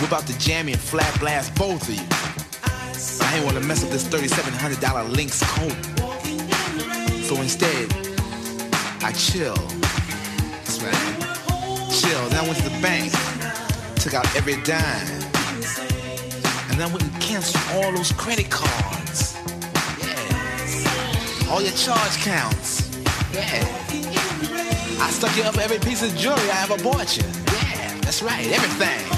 Whip 0.00 0.12
out 0.12 0.26
the 0.26 0.38
jammy 0.38 0.72
and 0.72 0.80
flat 0.80 1.18
blast 1.18 1.54
both 1.56 1.88
of 1.88 1.94
you. 1.94 2.06
I 3.26 3.36
ain't 3.36 3.44
wanna 3.44 3.60
mess 3.60 3.82
up 3.82 3.90
this 3.90 4.04
$3,700 4.04 5.10
Lynx 5.10 5.42
coat. 5.42 5.74
So 7.24 7.34
instead, 7.42 7.92
I 9.02 9.12
chill. 9.12 9.56
That's 10.64 10.80
right. 10.80 11.90
Chill. 11.90 12.28
Then 12.28 12.38
I 12.38 12.46
went 12.46 12.58
to 12.58 12.68
the 12.68 12.78
bank, 12.80 13.12
took 13.96 14.14
out 14.14 14.24
every 14.36 14.56
dime. 14.62 15.08
And 16.70 16.78
then 16.78 16.88
I 16.88 16.92
went 16.92 17.02
and 17.02 17.20
canceled 17.20 17.64
all 17.74 17.92
those 17.92 18.12
credit 18.12 18.50
cards. 18.50 19.36
Yeah. 20.00 21.50
All 21.50 21.60
your 21.60 21.72
charge 21.72 22.16
counts. 22.22 22.96
Yeah. 23.32 23.66
I 25.00 25.10
stuck 25.10 25.36
you 25.36 25.42
up 25.42 25.58
every 25.58 25.80
piece 25.80 26.02
of 26.02 26.14
jewelry 26.16 26.50
I 26.50 26.62
ever 26.62 26.82
bought 26.82 27.16
you. 27.16 27.24
Yeah, 27.24 28.00
that's 28.00 28.22
right. 28.22 28.46
Everything. 28.46 29.17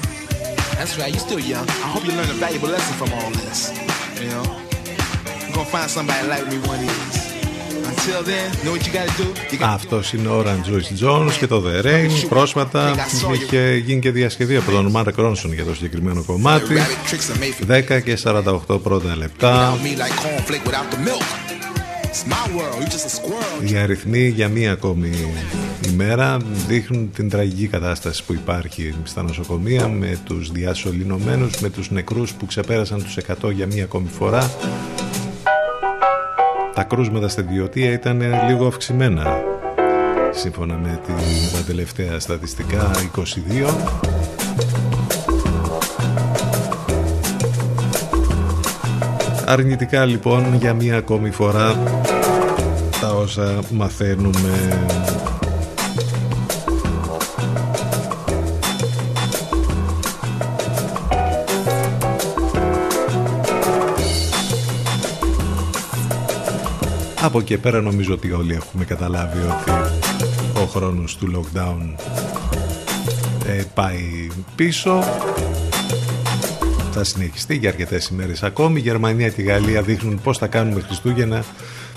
That's 0.81 0.97
right, 0.97 1.13
you 1.13 1.19
still 1.19 1.43
young. 1.53 1.67
I 1.85 1.89
hope 1.93 2.03
you 2.07 2.13
learn 2.19 2.27
a 2.35 2.39
valuable 2.45 2.69
lesson 2.75 2.93
from 3.01 3.09
all 3.17 3.29
this. 3.41 3.59
You 4.19 4.29
know? 4.33 4.45
You're 5.45 5.55
gonna 5.57 5.75
find 5.75 5.87
somebody 5.97 6.23
like 6.33 6.45
me 6.51 6.57
one 6.71 6.79
of 6.85 6.89
these. 6.89 7.17
Until 7.91 8.23
then, 8.31 8.47
know 8.63 8.71
what 8.75 8.83
you 8.87 8.93
gotta 8.99 9.13
do? 9.21 9.27
You 9.51 9.57
gotta 9.59 9.73
Αυτό 9.73 10.01
είναι 10.15 10.27
ο 10.27 10.43
Orange 10.43 10.65
Joyce 10.69 11.05
Jones 11.05 11.31
και 11.39 11.47
το 11.47 11.63
The 11.65 11.85
Rain. 11.85 12.27
Πρόσφατα 12.29 12.95
είχε 13.33 13.75
γίνει 13.75 13.99
και 13.99 14.11
διασκευή 14.11 14.55
από 14.55 14.71
τον 14.71 14.91
Mark 14.95 15.13
Ronson 15.15 15.53
για 15.53 15.65
το 15.65 15.73
συγκεκριμένο 15.73 16.23
κομμάτι. 16.23 16.73
rabbit 16.75 17.09
tricks 17.09 17.29
are 17.29 17.39
made 17.39 17.87
for 17.87 17.97
10 17.97 18.01
και 18.03 18.17
48 18.23 18.81
πρώτα 18.83 19.15
λεπτά. 19.15 19.77
Οι 23.69 23.77
αριθμοί 23.77 24.27
για 24.27 24.47
μία 24.47 24.71
ακόμη 24.71 25.09
ημέρα 25.91 26.37
δείχνουν 26.67 27.11
την 27.15 27.29
τραγική 27.29 27.67
κατάσταση 27.67 28.23
που 28.23 28.33
υπάρχει 28.33 28.93
στα 29.03 29.23
νοσοκομεία 29.23 29.87
με 29.87 30.17
τους 30.23 30.51
διασωληνωμένους, 30.51 31.59
με 31.59 31.69
τους 31.69 31.91
νεκρούς 31.91 32.33
που 32.33 32.45
ξεπέρασαν 32.45 33.03
τους 33.03 33.17
100 33.41 33.51
για 33.51 33.65
μία 33.65 33.83
ακόμη 33.83 34.07
φορά. 34.07 34.51
Τα 36.73 36.83
κρούσματα 36.83 37.27
στη 37.27 37.41
Διωτία 37.41 37.91
ήταν 37.91 38.21
λίγο 38.47 38.67
αυξημένα 38.67 39.43
σύμφωνα 40.31 40.77
με, 40.77 40.99
τη, 41.05 41.11
με 41.11 41.57
τα 41.57 41.63
τελευταία 41.67 42.19
στατιστικά 42.19 42.91
22 43.15 43.21
Αρνητικά 49.51 50.05
λοιπόν 50.05 50.55
για 50.55 50.73
μία 50.73 50.97
ακόμη 50.97 51.31
φορά 51.31 51.83
τα 53.01 53.13
όσα 53.13 53.59
μαθαίνουμε. 53.71 54.85
Από 67.21 67.39
εκεί 67.39 67.57
πέρα 67.57 67.81
νομίζω 67.81 68.13
ότι 68.13 68.31
όλοι 68.31 68.53
έχουμε 68.53 68.85
καταλάβει 68.85 69.37
ότι 69.37 69.71
ο 70.61 70.65
χρόνος 70.65 71.17
του 71.17 71.31
lockdown 71.35 71.95
ε, 73.47 73.63
πάει 73.73 74.27
πίσω 74.55 75.03
θα 76.91 77.03
συνεχιστεί 77.03 77.55
για 77.55 77.69
αρκετές 77.69 78.07
ημέρες 78.07 78.43
ακόμη. 78.43 78.79
Η 78.79 78.81
Γερμανία 78.81 79.29
και 79.29 79.41
η 79.41 79.45
Γαλλία 79.45 79.81
δείχνουν 79.81 80.19
πώς 80.23 80.37
θα 80.37 80.47
κάνουμε 80.47 80.81
Χριστούγεννα 80.81 81.43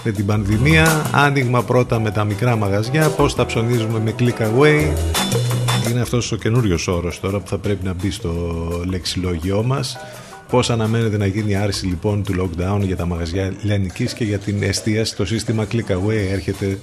με 0.05 0.11
την 0.11 0.26
πανδημία. 0.26 1.11
Άνοιγμα 1.12 1.62
πρώτα 1.62 2.01
με 2.01 2.11
τα 2.11 2.24
μικρά 2.24 2.57
μαγαζιά, 2.57 3.09
πώς 3.09 3.34
θα 3.34 3.47
ψωνίζουμε 3.47 4.01
με 4.01 4.14
click 4.18 4.42
away. 4.42 4.92
Είναι 5.90 6.01
αυτός 6.01 6.32
ο 6.32 6.36
καινούριος 6.36 6.88
όρος 6.88 7.20
τώρα 7.20 7.40
που 7.40 7.49
θα 7.49 7.59
πρέπει 7.59 7.84
να 7.84 7.92
μπει 7.92 8.11
στο 8.11 8.32
λεξιλόγιό 8.86 9.62
μας. 9.62 9.97
Πώς 10.51 10.70
αναμένεται 10.70 11.16
να 11.16 11.26
γίνει 11.26 11.51
η 11.51 11.55
άρση 11.55 11.86
λοιπόν 11.86 12.22
του 12.22 12.34
lockdown 12.40 12.80
για 12.80 12.97
τα 12.97 13.07
μαγαζιά 13.07 13.53
λιανικής 13.62 14.12
και 14.12 14.24
για 14.24 14.38
την 14.38 14.62
εστίαση. 14.62 15.16
Το 15.16 15.24
σύστημα 15.24 15.66
click 15.72 15.90
away 15.90 16.28
έρχεται 16.32 16.78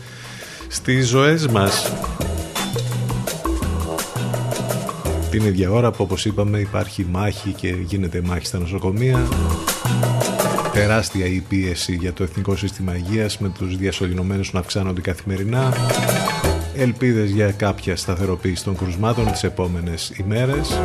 στις 0.68 1.07
ζωές 1.07 1.47
μας. 1.47 1.91
Την 5.32 5.46
ίδια 5.46 5.72
ώρα 5.72 5.92
που 5.92 6.04
όπως 6.04 6.26
είπαμε 6.26 6.60
υπάρχει 6.60 7.08
μάχη 7.12 7.52
και 7.52 7.68
γίνεται 7.68 8.22
μάχη 8.26 8.46
στα 8.46 8.60
νοσοκομεία. 8.60 9.28
Τεράστια 10.74 11.26
η 11.26 11.40
πίεση 11.40 11.96
για 11.96 12.14
το 12.14 12.24
Εθνικό 12.24 12.56
Σύστημα 12.56 12.96
Υγείας 12.96 13.38
με 13.38 13.50
τους 13.50 13.78
διασωληνωμένους 13.78 14.54
να 14.54 14.60
αυξάνονται 14.60 15.02
καθημερινά. 15.02 15.74
Ελπίδες 16.76 17.30
για 17.30 17.52
κάποια 17.52 17.96
σταθεροποίηση 17.96 18.64
των 18.64 18.78
κρουσμάτων 18.78 19.32
τις 19.32 19.44
επόμενες 19.44 20.14
ημέρες. 20.18 20.80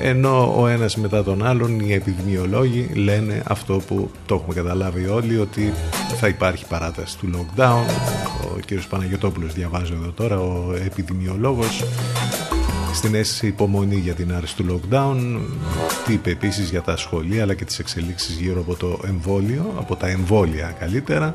Ενώ 0.00 0.54
ο 0.60 0.66
ένας 0.66 0.96
μετά 0.96 1.24
τον 1.24 1.46
άλλον 1.46 1.80
οι 1.80 1.92
επιδημιολόγοι 1.92 2.90
λένε 2.94 3.42
αυτό 3.46 3.80
που 3.86 4.10
το 4.26 4.34
έχουμε 4.34 4.54
καταλάβει 4.54 5.06
όλοι 5.06 5.38
ότι 5.38 5.72
θα 6.16 6.28
υπάρχει 6.28 6.66
παράταση 6.66 7.18
του 7.18 7.30
lockdown. 7.34 7.84
Ο 8.44 8.58
κ. 8.66 8.88
Παναγιωτόπουλος 8.88 9.52
διαβάζει 9.52 9.92
εδώ 9.92 10.10
τώρα 10.10 10.40
ο 10.40 10.74
επιδημιολόγος 10.84 11.84
στην 12.96 13.14
αίσθηση 13.14 13.46
υπομονή 13.46 13.96
για 13.96 14.14
την 14.14 14.34
άρση 14.34 14.56
του 14.56 14.64
lockdown 14.70 15.40
τι 16.06 16.12
είπε 16.12 16.30
επίσης 16.30 16.70
για 16.70 16.82
τα 16.82 16.96
σχολεία 16.96 17.42
αλλά 17.42 17.54
και 17.54 17.64
τις 17.64 17.78
εξελίξεις 17.78 18.36
γύρω 18.36 18.60
από 18.60 18.74
το 18.74 19.00
εμβόλιο 19.06 19.74
από 19.78 19.96
τα 19.96 20.06
εμβόλια 20.06 20.74
καλύτερα. 20.78 21.34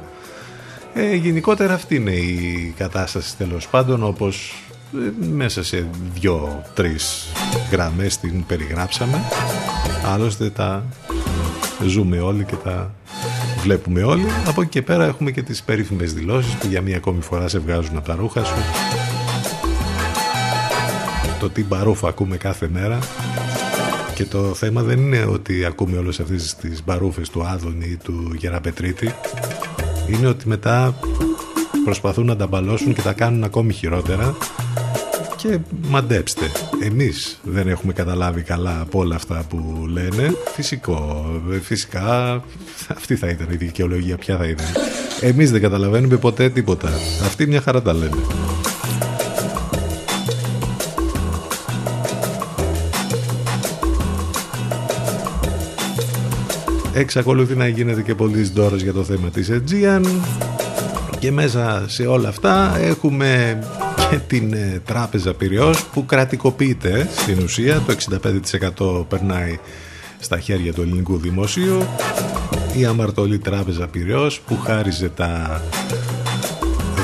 Ε, 0.94 1.16
γενικότερα 1.16 1.74
αυτή 1.74 1.96
είναι 1.96 2.12
η 2.12 2.74
κατάσταση 2.78 3.38
τέλος 3.38 3.68
πάντων 3.68 4.04
όπως 4.04 4.64
ε, 4.94 5.26
μέσα 5.28 5.64
σε 5.64 5.88
δυο-τρεις 6.14 7.28
γραμμές 7.72 8.18
την 8.18 8.46
περιγράψαμε. 8.46 9.22
Άλλωστε 10.06 10.50
τα 10.50 10.86
ζούμε 11.88 12.20
όλοι 12.20 12.44
και 12.44 12.56
τα 12.56 12.94
βλέπουμε 13.62 14.04
όλοι. 14.04 14.26
Από 14.48 14.62
εκεί 14.62 14.70
και 14.70 14.82
πέρα 14.82 15.06
έχουμε 15.06 15.32
και 15.32 15.42
τις 15.42 15.64
περίφημες 15.64 16.14
δηλώσεις 16.14 16.54
που 16.54 16.68
για 16.68 16.82
μία 16.82 16.98
ακόμη 16.98 17.22
φορά 17.22 17.48
σε 17.48 17.60
βγάζουν 17.60 17.98
από 17.98 18.08
τα 18.08 18.16
ρούχα 18.16 18.44
σου 18.44 18.56
το 21.42 21.50
τι 21.50 21.64
μπαρούφα 21.64 22.08
ακούμε 22.08 22.38
κάθε 22.38 22.70
μέρα. 22.74 23.00
Και 24.16 24.26
το 24.26 24.54
θέμα 24.54 24.82
δεν 24.82 25.00
είναι 25.00 25.26
ότι 25.26 25.66
ακούμε 25.66 25.98
όλες 25.98 26.20
αυτές 26.20 26.56
τις 26.56 26.84
μπαρούφες 26.84 27.30
του 27.30 27.44
Άδωνη 27.46 27.86
ή 27.86 27.98
του 28.04 28.34
Γεραπετρίτη. 28.38 29.14
Είναι 30.08 30.28
ότι 30.28 30.48
μετά 30.48 30.96
προσπαθούν 31.84 32.26
να 32.26 32.36
τα 32.36 32.48
μπαλώσουν 32.48 32.94
και 32.94 33.02
τα 33.02 33.14
κάνουν 33.14 33.44
ακόμη 33.44 33.74
χειρότερα. 33.74 34.38
Και 35.36 35.60
μαντέψτε 35.82 36.52
εμείς 36.82 37.40
δεν 37.44 37.68
έχουμε 37.68 37.94
καταλάβει 37.94 38.42
καλά 38.42 38.82
από 38.82 39.00
όλα 39.00 39.16
αυτά 39.16 39.46
που 39.50 39.86
λένε. 39.88 40.36
Φυσικό, 40.54 41.26
φυσικά 41.62 42.44
αυτή 42.88 43.16
θα 43.16 43.28
ήταν 43.28 43.48
η 43.52 43.56
δικαιολογία 43.56 44.18
ποια 44.18 44.38
θα 44.38 44.46
ήταν. 44.46 44.66
Εμείς 45.22 45.52
δεν 45.52 45.62
καταλαβαίνουμε 45.62 46.18
ποτέ 46.18 46.50
τίποτα. 46.50 46.90
Αυτοί 47.26 47.48
μια 47.48 47.62
χαρά 47.62 47.82
τα 47.82 47.94
λένε 47.94 48.18
εξακολουθεί 56.94 57.56
να 57.56 57.68
γίνεται 57.68 58.02
και 58.02 58.16
πολλής 58.16 58.50
δώρος 58.50 58.82
για 58.82 58.94
το 58.94 59.04
θέμα 59.04 59.30
της 59.30 59.50
Aegean. 59.52 60.06
Και 61.20 61.32
μέσα 61.32 61.86
σε 61.88 62.06
όλα 62.06 62.30
αυτά 62.30 62.78
έχουμε 62.80 63.60
και 64.10 64.18
την 64.28 64.54
ε, 64.54 64.82
τράπεζα 64.86 65.34
Πυριός 65.34 65.86
που 65.86 66.06
κρατικοποιείται. 66.06 67.10
Στην 67.16 67.44
ουσία 67.44 67.82
το 67.88 67.96
65% 69.02 69.06
περνάει 69.08 69.60
στα 70.20 70.40
χέρια 70.40 70.74
του 70.74 70.82
ελληνικού 70.82 71.18
δημοσίου. 71.18 71.78
Η 72.78 72.86
αμαρτωλή 72.86 73.40
τράπεζα 73.40 73.88
Πυριός 73.88 74.40
που 74.40 74.60
χάριζε 74.60 75.10
τα 75.10 75.62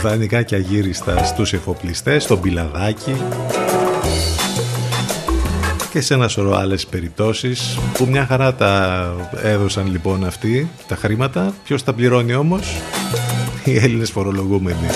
δανεικά 0.01 0.41
και 0.41 0.55
αγύριστα 0.55 1.23
στους 1.23 1.53
εφοπλιστές, 1.53 2.23
στον 2.23 2.41
πιλαδάκι 2.41 3.15
και 5.97 6.03
σε 6.03 6.13
ένα 6.13 6.27
σωρό 6.27 6.55
άλλες 6.55 6.85
περιπτώσεις 6.85 7.77
που 7.93 8.05
μια 8.05 8.25
χαρά 8.25 8.53
τα 8.53 9.13
έδωσαν 9.43 9.91
λοιπόν 9.91 10.25
αυτοί 10.25 10.69
τα 10.87 10.95
χρήματα. 10.95 11.53
Ποιος 11.63 11.83
τα 11.83 11.93
πληρώνει 11.93 12.33
όμως; 12.33 12.81
Οι 13.63 13.77
Έλληνες 13.77 14.11
φορολογούμενοι. 14.11 14.87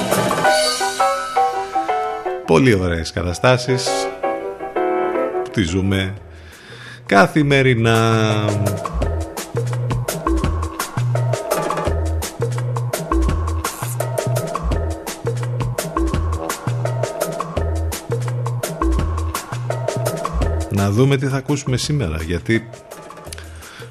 Πολύ 2.45 2.73
ωραίες 2.73 3.11
καταστάσεις 3.11 3.89
που 5.43 5.49
τις 5.51 5.69
ζούμε 5.69 6.13
καθημερινά 7.05 8.45
να 20.81 20.91
δούμε 20.91 21.17
τι 21.17 21.27
θα 21.27 21.37
ακούσουμε 21.37 21.77
σήμερα 21.77 22.17
γιατί 22.23 22.69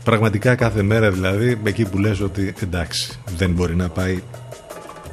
πραγματικά 0.05 0.55
κάθε 0.55 0.83
μέρα 0.83 1.11
δηλαδή 1.11 1.61
εκεί 1.65 1.85
που 1.85 1.99
λες 1.99 2.21
ότι 2.21 2.55
εντάξει 2.63 3.19
δεν 3.37 3.51
μπορεί 3.51 3.77
να 3.77 3.89
πάει 3.89 4.23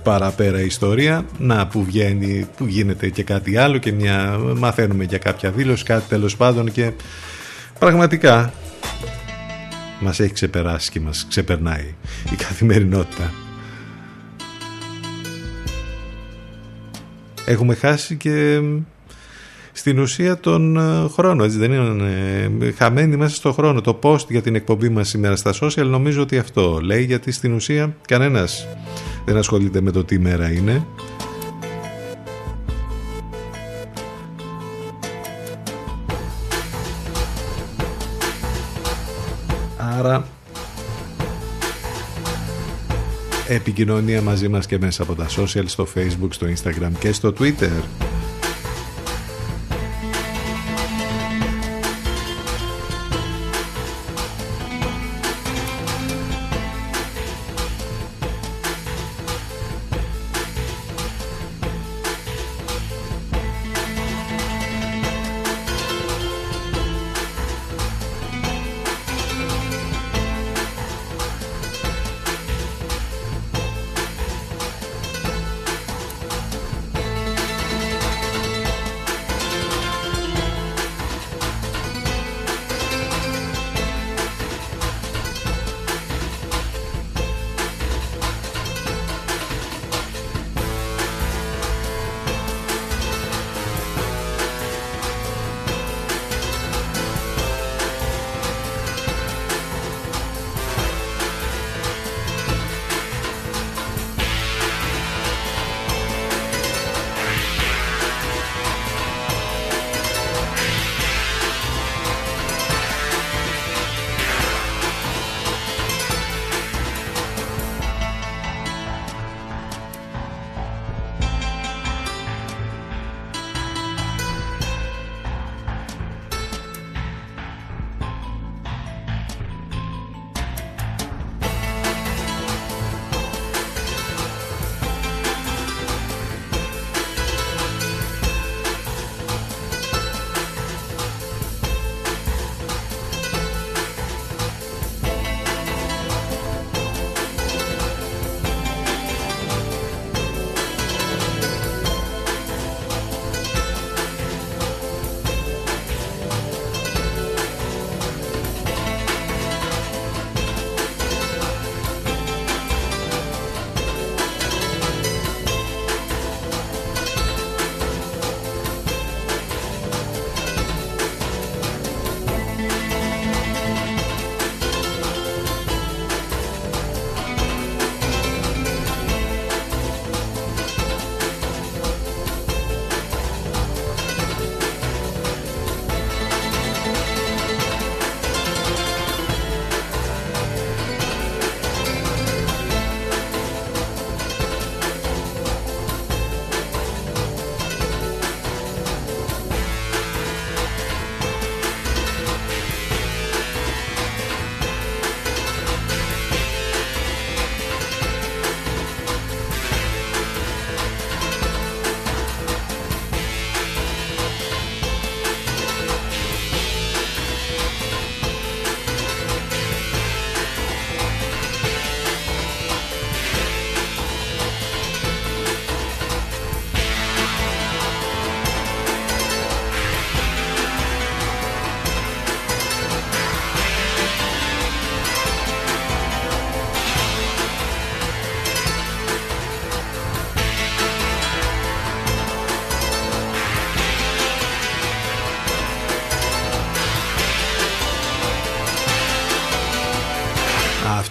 παραπέρα 0.03 0.61
η 0.61 0.65
ιστορία 0.65 1.25
να 1.37 1.67
που 1.67 1.83
βγαίνει 1.83 2.47
που 2.57 2.65
γίνεται 2.65 3.09
και 3.09 3.23
κάτι 3.23 3.57
άλλο 3.57 3.77
και 3.77 3.91
μια, 3.91 4.37
μαθαίνουμε 4.57 5.03
για 5.03 5.17
κάποια 5.17 5.51
δήλωση 5.51 5.83
κάτι 5.83 6.07
τέλος 6.07 6.37
πάντων 6.37 6.71
και 6.71 6.91
πραγματικά 7.79 8.53
μας 9.99 10.19
έχει 10.19 10.33
ξεπεράσει 10.33 10.91
και 10.91 10.99
μας 10.99 11.25
ξεπερνάει 11.29 11.95
η 12.31 12.35
καθημερινότητα. 12.35 13.31
Έχουμε 17.45 17.75
χάσει 17.75 18.15
και 18.15 18.61
στην 19.77 19.99
ουσία 19.99 20.39
τον 20.39 20.77
ε, 20.77 21.09
χρόνο. 21.09 21.43
Έτσι 21.43 21.57
δεν 21.57 21.71
είναι 21.71 22.13
ε, 22.59 22.71
χαμένοι 22.71 23.17
μέσα 23.17 23.35
στο 23.35 23.51
χρόνο. 23.51 23.81
Το 23.81 23.99
post 24.03 24.29
για 24.29 24.41
την 24.41 24.55
εκπομπή 24.55 24.89
μας 24.89 25.09
σήμερα 25.09 25.35
στα 25.35 25.53
social 25.61 25.85
νομίζω 25.85 26.21
ότι 26.21 26.37
αυτό 26.37 26.79
λέει 26.83 27.03
γιατί 27.03 27.31
στην 27.31 27.53
ουσία 27.53 27.95
κανένας 28.07 28.67
δεν 29.25 29.37
ασχολείται 29.37 29.81
με 29.81 29.91
το 29.91 30.03
τι 30.03 30.19
μέρα 30.19 30.51
είναι. 30.51 30.85
Άρα 39.97 40.27
επικοινωνία 43.47 44.21
μαζί 44.21 44.47
μας 44.47 44.65
και 44.65 44.77
μέσα 44.79 45.03
από 45.03 45.15
τα 45.15 45.27
social 45.27 45.63
στο 45.65 45.87
facebook, 45.95 46.29
στο 46.29 46.47
instagram 46.47 46.91
και 46.99 47.11
στο 47.11 47.33
twitter. 47.39 47.83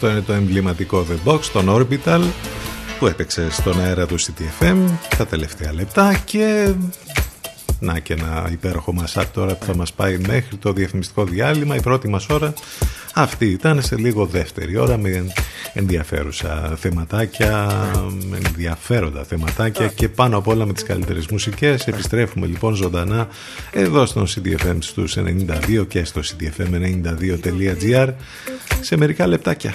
Αυτό 0.07 0.19
είναι 0.19 0.27
το 0.27 0.33
εμβληματικό 0.33 1.07
The 1.11 1.29
Box, 1.29 1.41
τον 1.53 1.67
Orbital 1.69 2.23
που 2.99 3.07
έπαιξε 3.07 3.51
στον 3.51 3.81
αέρα 3.81 4.07
του 4.07 4.21
CTFM 4.21 4.77
τα 5.19 5.27
τελευταία 5.27 5.73
λεπτά 5.73 6.23
και 6.25 6.75
να 7.81 7.99
και 7.99 8.13
ένα 8.13 8.49
υπέροχο 8.53 8.93
μασάκ 8.93 9.27
τώρα 9.27 9.55
που 9.55 9.65
θα 9.65 9.77
μας 9.77 9.93
πάει 9.93 10.19
μέχρι 10.19 10.57
το 10.57 10.73
διαφημιστικό 10.73 11.25
διάλειμμα. 11.25 11.77
Η 11.77 11.81
πρώτη 11.81 12.09
μας 12.09 12.29
ώρα 12.29 12.53
αυτή 13.15 13.47
ήταν 13.47 13.83
σε 13.83 13.97
λίγο 13.97 14.27
δεύτερη 14.27 14.77
ώρα 14.77 14.97
με 14.97 15.27
ενδιαφέρουσα 15.73 16.77
θεματάκια 16.77 17.81
με 18.29 18.39
ενδιαφέροντα 18.47 19.25
θεματάκια 19.25 19.87
και 19.87 20.09
πάνω 20.09 20.37
απ' 20.37 20.49
όλα 20.49 20.67
με 20.67 20.73
τις 20.73 20.83
καλύτερες 20.83 21.27
μουσικές. 21.27 21.87
Επιστρέφουμε 21.87 22.47
λοιπόν 22.47 22.75
ζωντανά 22.75 23.29
εδώ 23.73 24.07
στο 24.07 24.27
CDFM 24.35 24.77
στους 24.79 25.17
92 25.79 25.87
και 25.89 26.05
στο 26.05 26.21
cdfm92.gr 26.21 28.09
σε 28.81 28.97
μερικά 28.97 29.27
λεπτάκια 29.27 29.75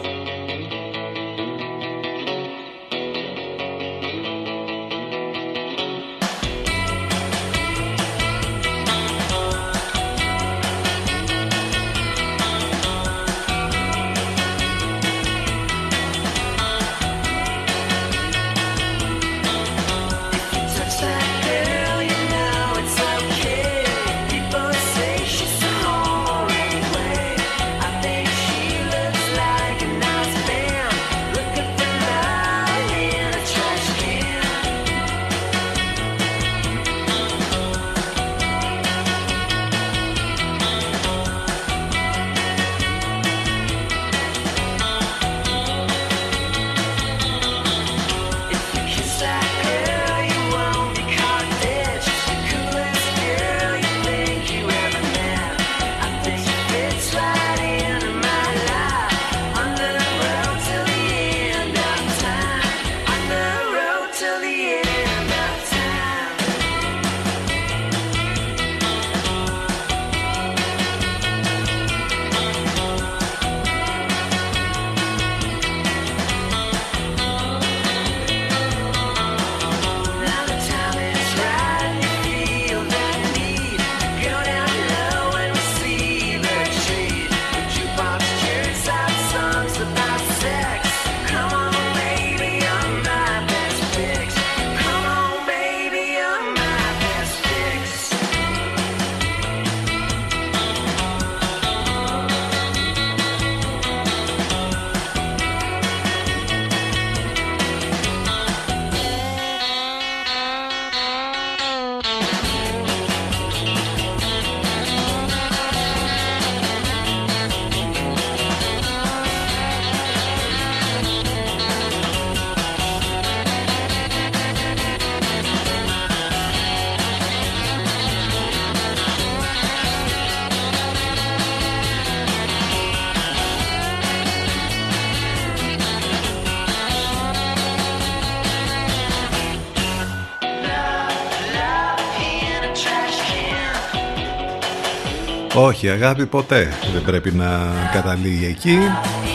Όχι 145.83 145.89
αγάπη 145.89 146.25
ποτέ 146.25 146.73
δεν 146.93 147.01
πρέπει 147.01 147.31
να 147.31 147.73
καταλήγει 147.93 148.45
εκεί 148.45 148.77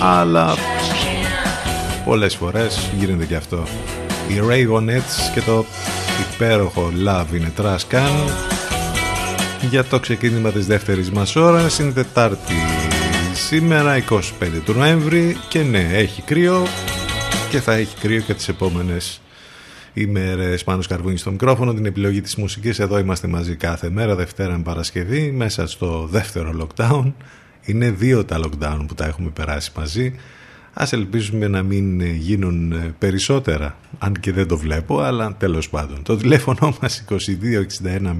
αλλά 0.01 0.55
πολλές 2.05 2.35
φορές 2.35 2.91
γίνεται 2.99 3.25
και 3.25 3.37
αυτό. 3.37 3.67
Οι 4.29 4.41
Ray 4.49 4.83
και 5.35 5.41
το 5.41 5.65
υπέροχο 6.35 6.93
Love 7.07 7.35
είναι 7.35 7.53
Trascan 7.63 8.31
για 9.71 9.85
το 9.85 10.01
ξεκίνημα 10.01 10.51
της 10.51 10.67
δεύτερης 10.67 11.11
μας 11.11 11.37
ώρας 11.37 11.79
είναι 11.79 11.93
Τετάρτη 11.93 12.55
σήμερα 13.35 14.05
25 14.11 14.23
του 14.65 14.73
Νοέμβρη 14.73 15.37
και 15.49 15.63
ναι 15.63 15.89
έχει 15.93 16.23
κρύο 16.23 16.67
και 17.51 17.61
θα 17.61 17.73
έχει 17.73 17.97
κρύο 18.01 18.21
και 18.21 18.35
τις 18.35 18.49
επόμενες 18.49 19.21
ημέρες 19.99 20.65
πάνω 20.65 20.83
σκαρβούνι 20.83 21.17
στο 21.17 21.31
μικρόφωνο 21.31 21.75
την 21.75 21.87
επιλογή 21.87 22.21
της 22.21 22.37
μουσικής. 22.37 22.79
Εδώ 22.79 22.99
είμαστε 22.99 23.27
μαζί 23.27 23.57
κάθε 23.57 23.91
μέρα 23.91 24.15
Δευτέρα 24.15 24.57
με 24.57 24.63
Παρασκευή 24.63 25.31
μέσα 25.31 25.67
στο 25.67 26.09
δεύτερο 26.11 26.53
lockdown. 26.61 27.13
Είναι 27.65 27.91
δύο 27.91 28.25
τα 28.25 28.41
lockdown 28.43 28.85
που 28.89 28.95
τα 28.95 29.07
έχουμε 29.07 29.31
περάσει 29.31 29.71
μαζί. 29.77 30.15
Ας 30.73 30.93
ελπίζουμε 30.93 31.49
να 31.49 31.63
μην 31.63 32.01
γίνουν 32.01 32.75
περισσότερα, 32.99 33.77
αν 33.99 34.13
και 34.21 34.33
δεν 34.33 34.49
το 34.49 34.57
βλέπω, 34.57 35.01
αλλά 35.01 35.35
τέλος 35.39 35.69
πάντων. 35.69 36.03
Το 36.03 36.17
τηλέφωνο 36.17 36.77
μας 36.81 37.05
2261 37.09 38.15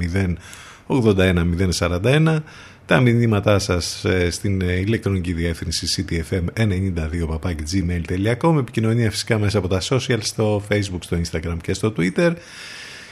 τα 2.87 3.01
μηνύματά 3.01 3.59
σας 3.59 4.05
ε, 4.05 4.31
στην 4.31 4.61
ηλεκτρονική 4.61 5.33
διεύθυνση 5.33 6.05
ctfm92.gmail.com 6.09 8.59
επικοινωνία 8.59 9.11
φυσικά 9.11 9.39
μέσα 9.39 9.59
από 9.59 9.69
τα 9.69 9.81
social 9.89 10.19
στο 10.21 10.63
facebook, 10.69 10.99
στο 11.01 11.19
instagram 11.23 11.57
και 11.63 11.75
στο 11.75 11.93
twitter 11.97 12.33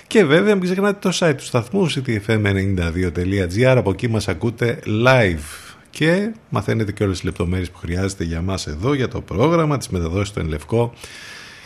και 0.06 0.24
βέβαια 0.24 0.54
μην 0.54 0.64
ξεχνάτε 0.64 1.10
το 1.10 1.18
site 1.20 1.34
του 1.36 1.44
σταθμού 1.44 1.90
ctfm92.gr 1.90 3.74
από 3.76 3.90
εκεί 3.90 4.08
μας 4.08 4.28
ακούτε 4.28 4.78
live 5.06 5.74
και 5.90 6.32
μαθαίνετε 6.48 6.92
και 6.92 7.02
όλες 7.02 7.16
τις 7.16 7.24
λεπτομέρειες 7.24 7.70
που 7.70 7.78
χρειάζεται 7.78 8.24
για 8.24 8.42
μας 8.42 8.66
εδώ, 8.66 8.94
για 8.94 9.08
το 9.08 9.20
πρόγραμμα, 9.20 9.78
τις 9.78 9.88
μεταδόσεις 9.88 10.28
στο 10.28 10.40
Ενλευκό 10.40 10.92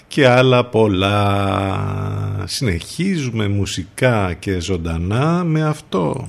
και 0.08 0.28
άλλα 0.28 0.64
πολλά. 0.64 2.44
Συνεχίζουμε 2.44 3.48
μουσικά 3.48 4.34
και 4.38 4.60
ζωντανά 4.60 5.44
με 5.44 5.64
αυτό. 5.64 6.28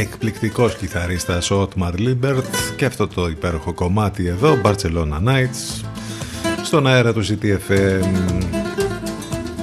εκπληκτικός 0.00 0.76
κιθαρίστας 0.76 1.50
ο 1.50 1.60
Ότμαρ 1.60 1.98
Λίμπερτ 1.98 2.54
και 2.76 2.84
αυτό 2.84 3.08
το 3.08 3.28
υπέροχο 3.28 3.72
κομμάτι 3.72 4.26
εδώ, 4.26 4.60
Barcelona 4.64 5.22
Nights, 5.24 5.84
στον 6.62 6.86
αέρα 6.86 7.12
του 7.12 7.24
City 7.26 7.71
FM. 7.71 8.04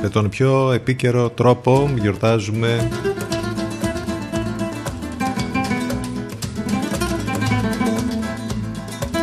Με 0.01 0.09
τον 0.09 0.29
πιο 0.29 0.71
επίκαιρο 0.71 1.29
τρόπο 1.29 1.91
γιορτάζουμε 2.01 2.89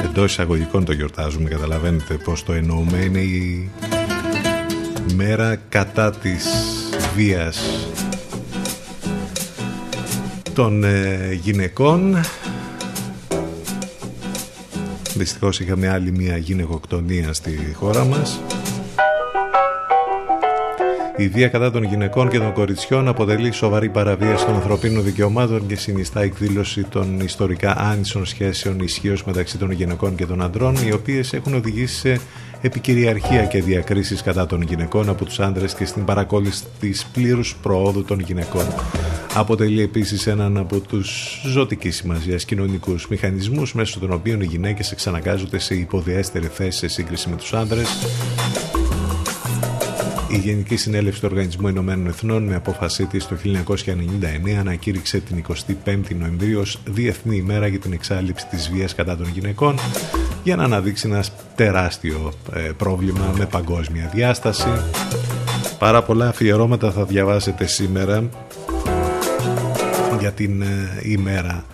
εντός 0.05 0.31
εισαγωγικών 0.31 0.85
το 0.85 0.93
γιορτάζουμε, 0.93 1.49
καταλαβαίνετε 1.49 2.15
πώς 2.15 2.45
το 2.45 2.53
εννοούμε. 2.53 2.97
Είναι 2.99 3.21
η 3.21 3.71
μέρα 5.15 5.57
κατά 5.69 6.11
της 6.11 6.47
βίας 7.15 7.61
των 10.55 10.85
ε, 10.85 11.39
γυναικών. 11.43 12.17
Δυστυχώς 15.15 15.61
είχαμε 15.61 15.89
άλλη 15.89 16.13
μια 16.13 16.37
γυναικοκτονία 16.37 17.33
στη 17.33 17.73
χώρα 17.75 18.05
μας. 18.05 18.41
Η 21.17 21.29
βία 21.29 21.49
κατά 21.49 21.71
των 21.71 21.83
γυναικών 21.83 22.29
και 22.29 22.39
των 22.39 22.53
κοριτσιών 22.53 23.09
αποτελεί 23.09 23.53
σοβαρή 23.53 23.89
παραβίαση 23.89 24.45
των 24.45 24.55
ανθρωπίνων 24.55 25.05
δικαιωμάτων 25.05 25.67
και 25.67 25.77
συνιστά 25.77 26.21
εκδήλωση 26.21 26.83
των 26.85 27.21
ιστορικά 27.21 27.77
άνισων 27.79 28.27
σχέσεων 28.27 28.81
ισχύως 28.81 29.25
μεταξύ 29.25 29.59
των 29.59 29.71
γυναικών 29.71 30.15
και 30.15 30.27
των 30.27 30.43
αντρών, 30.43 30.77
οι 30.87 30.93
οποίες 30.93 31.33
έχουν 31.33 31.55
οδηγήσει 31.55 31.97
σε 31.97 32.21
επικυριαρχία 32.61 33.45
και 33.45 33.63
διακρίσεις 33.63 34.23
κατά 34.23 34.47
των 34.47 34.63
γυναικών 34.63 35.09
από 35.09 35.25
τους 35.25 35.41
άντρε 35.41 35.67
και 35.79 35.85
στην 35.85 36.05
παρακόλληση 36.05 36.65
της 36.81 37.07
πλήρους 37.13 37.57
προόδου 37.63 38.05
των 38.05 38.21
γυναικών. 38.21 38.67
Αποτελεί 39.35 39.83
επίσης 39.83 40.27
έναν 40.27 40.57
από 40.57 40.81
τους 40.81 41.41
ζωτικής 41.45 41.97
σημασίας 41.97 42.45
κοινωνικούς 42.45 43.09
μηχανισμούς 43.09 43.75
μέσω 43.75 43.99
των 43.99 44.13
οποίων 44.13 44.41
οι 44.41 44.45
γυναίκες 44.45 44.93
εξαναγκάζονται 44.93 45.59
σε 45.59 45.75
υποδιέστερη 45.75 46.47
θέση 46.47 46.79
σε 46.79 46.89
σύγκριση 46.89 47.29
με 47.29 47.37
τους 47.37 47.53
άντρες 47.53 47.89
η 50.33 50.39
Γενική 50.39 50.77
Συνέλευση 50.77 51.21
του 51.21 51.29
Οργανισμού 51.31 51.69
Ενωμένων 51.69 52.07
Εθνών 52.07 52.43
με 52.43 52.55
απόφασή 52.55 53.07
της 53.07 53.27
το 53.27 53.37
1999 54.47 54.51
ανακήρυξε 54.59 55.19
την 55.19 55.45
25η 55.85 56.15
Νοεμβρίου 56.19 56.61
ως 56.61 56.79
Διεθνή 56.85 57.37
ημέρα 57.37 57.67
για 57.67 57.79
την 57.79 57.93
εξάλληψη 57.93 58.47
της 58.47 58.71
βίας 58.71 58.95
κατά 58.95 59.17
των 59.17 59.29
γυναικών 59.35 59.79
για 60.43 60.57
να 60.57 60.65
αναδείξει 60.65 61.09
ένα 61.09 61.25
τεράστιο 61.55 62.33
ε, 62.55 62.61
πρόβλημα 62.61 63.35
με 63.39 63.47
παγκόσμια 63.47 64.11
διάσταση. 64.15 64.69
Πάρα 65.79 66.03
πολλά 66.03 66.29
αφιερώματα 66.29 66.91
θα 66.91 67.05
διαβάσετε 67.05 67.67
σήμερα 67.67 68.29
για 70.23 70.33
την 70.33 70.63
ε, 70.63 71.01
ημέρα 71.03 71.65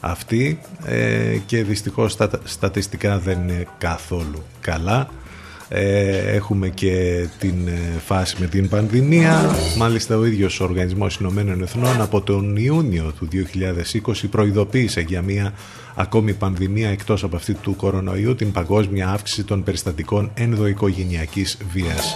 αυτή 0.00 0.58
ε, 0.84 1.36
και 1.46 1.64
δυστυχώς 1.64 2.16
τα 2.16 2.30
στατιστικά 2.44 3.18
δεν 3.18 3.38
είναι 3.38 3.66
καθόλου 3.78 4.42
καλά 4.60 5.08
ε, 5.68 6.34
έχουμε 6.34 6.68
και 6.68 7.26
την 7.38 7.68
ε, 7.68 7.98
φάση 8.06 8.36
με 8.38 8.46
την 8.46 8.68
πανδημία. 8.68 9.50
Μάλιστα 9.76 10.16
ο 10.16 10.24
ίδιος 10.24 10.60
ο 10.60 10.64
Οργανισμός 10.64 11.16
Ηνωμένων 11.16 11.62
Εθνών 11.62 12.00
από 12.00 12.20
τον 12.20 12.56
Ιούνιο 12.56 13.12
του 13.18 13.28
2020 14.06 14.12
προειδοποίησε 14.30 15.00
για 15.00 15.22
μια 15.22 15.52
ακόμη 15.94 16.32
πανδημία 16.32 16.88
εκτός 16.88 17.24
από 17.24 17.36
αυτή 17.36 17.54
του 17.54 17.76
κορονοϊού 17.76 18.34
την 18.34 18.52
παγκόσμια 18.52 19.08
αύξηση 19.08 19.44
των 19.44 19.62
περιστατικών 19.62 20.30
ενδοοικογενειακής 20.34 21.58
βίας. 21.72 22.14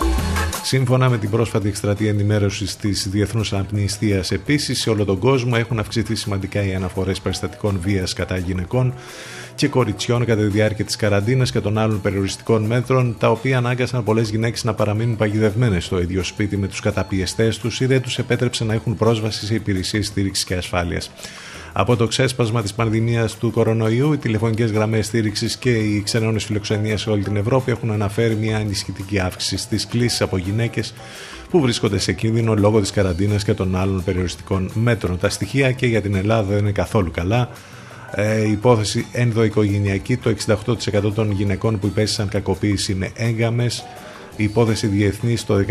Σύμφωνα 0.65 1.09
με 1.09 1.19
την 1.19 1.31
πρόσφατη 1.31 1.69
εκστρατεία 1.69 2.09
ενημέρωσης 2.09 2.77
της 2.77 3.09
Διεθνούς 3.09 3.53
Αμνηστίας, 3.53 4.31
επίσης 4.31 4.81
σε 4.81 4.91
όλο 4.91 5.05
τον 5.05 5.19
κόσμο 5.19 5.53
έχουν 5.57 5.79
αυξηθεί 5.79 6.15
σημαντικά 6.15 6.65
οι 6.65 6.75
αναφορές 6.75 7.21
περιστατικών 7.21 7.79
βίας 7.83 8.13
κατά 8.13 8.37
γυναικών 8.37 8.95
και 9.55 9.69
κοριτσιών 9.69 10.25
κατά 10.25 10.43
τη 10.43 10.49
διάρκεια 10.49 10.85
της 10.85 10.97
καραντίνας 10.97 11.51
και 11.51 11.61
των 11.61 11.79
άλλων 11.79 12.01
περιοριστικών 12.01 12.63
μέτρων, 12.63 13.17
τα 13.19 13.31
οποία 13.31 13.57
ανάγκασαν 13.57 14.05
πολλές 14.05 14.31
γυναίκες 14.31 14.65
να 14.65 14.75
παραμείνουν 14.75 15.17
παγιδευμένες 15.17 15.85
στο 15.85 16.01
ίδιο 16.01 16.23
σπίτι 16.23 16.57
με 16.57 16.69
τους 16.69 16.81
καταπιεστές 16.81 17.59
τους 17.59 17.81
ή 17.81 17.87
δεν 17.87 18.03
τους 18.03 18.19
επέτρεψε 18.19 18.65
να 18.65 18.75
έχουν 18.75 18.97
πρόσβαση 18.97 19.47
σε 19.47 19.55
υπηρεσίες 19.55 20.07
στήριξης 20.07 20.45
και 20.45 20.55
ασφάλειας. 20.55 21.11
Από 21.73 21.97
το 21.97 22.07
ξέσπασμα 22.07 22.63
της 22.63 22.75
πανδημίας 22.75 23.37
του 23.37 23.51
κορονοϊού, 23.51 24.13
οι 24.13 24.17
τηλεφωνικές 24.17 24.71
γραμμές 24.71 25.07
στήριξης 25.07 25.57
και 25.57 25.71
οι 25.71 26.03
ξενώνες 26.03 26.45
φιλοξενία 26.45 26.99
σε 26.99 27.11
όλη 27.11 27.23
την 27.23 27.37
Ευρώπη 27.37 27.71
έχουν 27.71 27.91
αναφέρει 27.91 28.35
μια 28.35 28.57
ανισχυτική 28.57 29.19
αύξηση 29.19 29.57
στις 29.57 29.87
κλήσεις 29.87 30.21
από 30.21 30.37
γυναίκες 30.37 30.95
που 31.51 31.61
βρίσκονται 31.61 31.99
σε 31.99 32.13
κίνδυνο 32.13 32.55
λόγω 32.55 32.81
της 32.81 32.91
καραντίνας 32.91 33.45
και 33.45 33.55
των 33.55 33.77
άλλων 33.77 34.05
περιοριστικών 34.05 34.71
μέτρων. 34.75 35.19
Τα 35.19 35.29
στοιχεία 35.29 35.73
και 35.73 35.87
για 35.87 36.03
την 36.03 36.15
Ελλάδα 36.15 36.43
δεν 36.43 36.59
είναι 36.59 36.73
καθόλου 36.73 37.11
καλά. 37.11 37.49
Ε, 38.15 38.49
υπόθεση 38.51 39.07
ενδοοικογενειακή, 39.13 40.17
το 40.17 40.31
68% 40.31 41.13
των 41.15 41.31
γυναικών 41.31 41.79
που 41.79 41.87
υπέστησαν 41.87 42.29
κακοποίηση 42.29 42.93
είναι 42.93 43.11
έγκαμες. 43.15 43.85
Η 44.37 44.45
υπόθεση 44.45 44.87
διεθνής, 44.87 45.45
το 45.45 45.65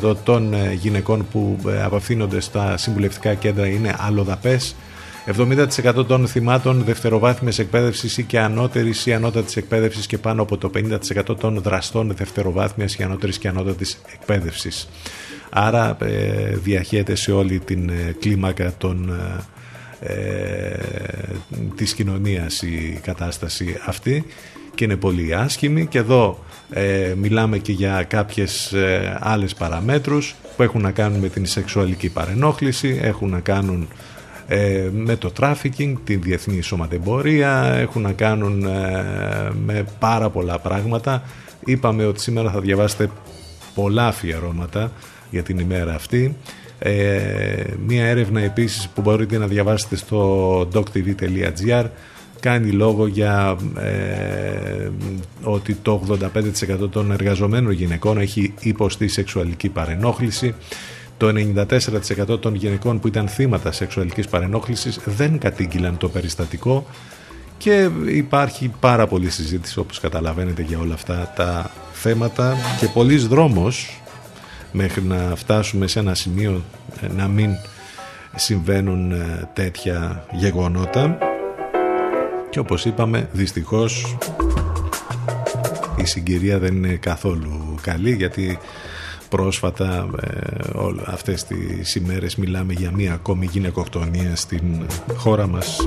16% 0.00 0.16
των 0.24 0.54
ε, 0.54 0.72
γυναικών 0.72 1.26
που 1.30 1.58
ε, 1.68 1.82
απευθύνονται 1.82 2.40
στα 2.40 2.76
συμβουλευτικά 2.76 3.34
κέντρα 3.34 3.66
είναι 3.66 3.96
αλλοδαπές. 3.98 4.76
70% 5.36 6.06
των 6.06 6.26
θυμάτων 6.26 6.84
δευτεροβάθμιας 6.84 7.58
εκπαίδευσης 7.58 8.18
ή 8.18 8.22
και 8.22 8.40
ανώτερης 8.40 9.06
ή 9.06 9.12
ανώτατης 9.12 9.56
εκπαίδευσης 9.56 10.06
και 10.06 10.18
πάνω 10.18 10.42
από 10.42 10.56
το 10.56 10.70
50% 10.74 11.36
των 11.38 11.60
δραστών 11.62 12.12
δευτεροβάθμιας 12.16 12.94
ή 12.94 13.02
ανώτερης 13.02 13.38
και 13.38 13.48
ανώτατης 13.48 14.00
εκπαίδευσης. 14.12 14.88
Άρα 15.50 15.96
ε, 16.00 16.56
διαχέεται 16.56 17.14
σε 17.14 17.32
όλη 17.32 17.58
την 17.58 17.90
κλίμακα 18.18 18.72
των 18.78 19.20
ε, 20.00 20.76
της 21.76 21.94
κοινωνίας 21.94 22.62
η 22.62 23.00
κατάσταση 23.02 23.78
αυτή 23.86 24.24
και 24.74 24.84
είναι 24.84 24.96
πολύ 24.96 25.34
άσχημη 25.34 25.86
και 25.86 25.98
εδώ 25.98 26.44
ε, 26.70 27.14
μιλάμε 27.16 27.58
και 27.58 27.72
για 27.72 28.02
κάποιες 28.08 28.72
ε, 28.72 29.18
άλλες 29.20 29.54
παραμέτρους 29.54 30.34
που 30.56 30.62
έχουν 30.62 30.82
να 30.82 30.90
κάνουν 30.90 31.20
με 31.20 31.28
την 31.28 31.46
σεξουαλική 31.46 32.08
παρενόχληση, 32.08 32.98
έχουν 33.02 33.30
να 33.30 33.40
κάνουν 33.40 33.88
ε, 34.48 34.88
με 34.92 35.16
το 35.16 35.30
τράφικινγκ, 35.30 35.96
την 36.04 36.22
διεθνή 36.22 36.60
σωματεμπορία, 36.60 37.74
έχουν 37.74 38.02
να 38.02 38.12
κάνουν 38.12 38.66
με 39.64 39.84
πάρα 39.98 40.30
πολλά 40.30 40.58
πράγματα. 40.58 41.22
Είπαμε 41.64 42.04
ότι 42.04 42.20
σήμερα 42.20 42.50
θα 42.50 42.60
διαβάσετε 42.60 43.10
πολλά 43.74 44.06
αφιερώματα 44.06 44.92
για 45.30 45.42
την 45.42 45.58
ημέρα 45.58 45.94
αυτή. 45.94 46.36
Ε, 46.78 47.64
μία 47.86 48.06
έρευνα 48.06 48.40
επίσης 48.40 48.88
που 48.88 49.00
μπορείτε 49.00 49.38
να 49.38 49.46
διαβάσετε 49.46 49.96
στο 49.96 50.60
doctv.gr 50.74 51.84
κάνει 52.40 52.70
λόγο 52.70 53.06
για 53.06 53.56
ε, 53.78 54.88
ότι 55.42 55.74
το 55.74 56.18
85% 56.84 56.90
των 56.90 57.12
εργαζομένων 57.12 57.72
γυναικών 57.72 58.18
έχει 58.18 58.54
υποστεί 58.60 59.08
σεξουαλική 59.08 59.68
παρενόχληση 59.68 60.54
το 61.18 61.32
94% 62.34 62.40
των 62.40 62.54
γυναικών 62.54 63.00
που 63.00 63.08
ήταν 63.08 63.28
θύματα 63.28 63.72
σεξουαλικής 63.72 64.28
παρενόχλησης 64.28 65.00
δεν 65.04 65.38
κατήγγυλαν 65.38 65.96
το 65.96 66.08
περιστατικό 66.08 66.86
και 67.58 67.90
υπάρχει 68.06 68.72
πάρα 68.80 69.06
πολλή 69.06 69.30
συζήτηση 69.30 69.78
όπως 69.78 70.00
καταλαβαίνετε 70.00 70.62
για 70.62 70.78
όλα 70.78 70.94
αυτά 70.94 71.32
τα 71.36 71.70
θέματα 71.92 72.56
και 72.80 72.86
πολλής 72.86 73.26
δρόμος 73.26 74.00
μέχρι 74.72 75.02
να 75.02 75.36
φτάσουμε 75.36 75.86
σε 75.86 75.98
ένα 75.98 76.14
σημείο 76.14 76.64
ε, 77.00 77.06
να 77.16 77.28
μην 77.28 77.50
συμβαίνουν 78.34 79.12
ε, 79.12 79.48
τέτοια 79.52 80.24
γεγονότα. 80.32 81.18
Και 82.50 82.58
όπως 82.58 82.84
είπαμε 82.84 83.28
δυστυχώς 83.32 84.16
η 85.96 86.04
συγκυρία 86.04 86.58
δεν 86.58 86.76
είναι 86.76 86.94
καθόλου 86.94 87.74
καλή 87.80 88.14
γιατί 88.14 88.58
πρόσφατα 89.28 90.08
ε, 90.20 90.30
αυτές 91.04 91.44
τις 91.44 91.94
ημέρες 91.94 92.36
μιλάμε 92.36 92.72
για 92.72 92.90
μία 92.90 93.12
ακόμη 93.12 93.48
γυναικοκτονία 93.52 94.36
στην 94.36 94.86
χώρα 95.16 95.46
μας 95.46 95.78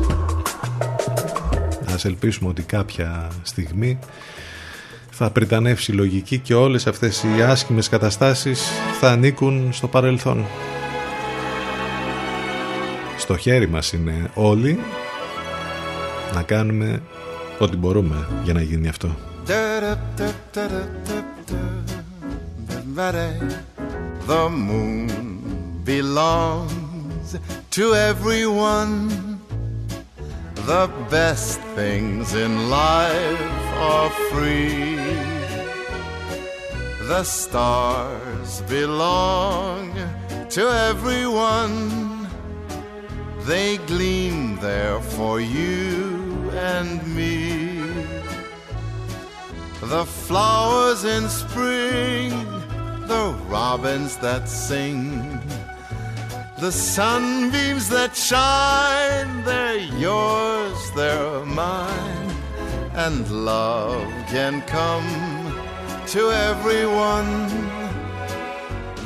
ας 1.94 2.06
ελπίσουμε 2.06 2.50
ότι 2.50 2.62
κάποια 2.62 3.28
στιγμή 3.44 4.00
θα 5.12 5.30
πριτανεύσει 5.30 5.92
η 5.92 5.96
λογική 5.96 6.38
και 6.38 6.54
όλες 6.54 6.88
αυτές 6.88 7.24
οι 7.24 7.42
άσχημες 7.42 7.90
καταστάσεις 7.90 8.70
θα 9.00 9.10
ανήκουν 9.10 9.70
στο 9.74 9.88
παρελθόν. 9.88 10.46
Στο 13.18 13.38
χέρι 13.38 13.70
μας 13.70 13.94
είναι 13.94 14.32
όλοι 14.34 14.80
να 16.34 16.44
κάνουμε 16.44 17.02
ό,τι 17.60 17.78
μπορούμε 17.78 18.28
για 18.44 18.54
να 18.54 18.62
γίνει 18.62 18.88
αυτό. 18.88 19.16
The 22.96 24.50
moon 24.50 25.82
belongs 25.84 27.38
to 27.72 27.94
everyone 27.94 29.40
The 30.56 30.90
best 31.10 31.60
things 31.76 32.34
in 32.34 32.70
life 32.70 33.66
are 33.92 34.10
free 34.30 34.96
The 37.08 37.24
stars 37.24 38.62
belong 38.70 39.92
to 40.52 40.70
everyone. 40.70 42.28
They 43.46 43.78
gleam 43.88 44.58
there 44.60 45.00
for 45.00 45.40
you 45.40 46.50
and 46.52 47.00
me. 47.16 47.82
The 49.82 50.06
flowers 50.06 51.06
in 51.06 51.30
spring, 51.30 52.32
the 53.12 53.36
robins 53.50 54.16
that 54.26 54.48
sing, 54.48 54.98
the 56.60 56.72
sunbeams 56.72 57.90
that 57.90 58.16
shine, 58.16 59.44
they're 59.44 59.86
yours, 60.06 60.80
they're 60.96 61.46
mine 61.46 62.32
and 63.06 63.30
love 63.46 64.08
can 64.28 64.62
come 64.78 65.10
to 66.08 66.22
everyone. 66.50 67.32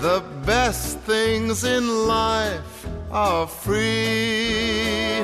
The 0.08 0.22
best 0.46 1.00
things 1.00 1.64
in 1.64 1.84
life 2.06 2.86
are 3.10 3.48
free. 3.48 5.24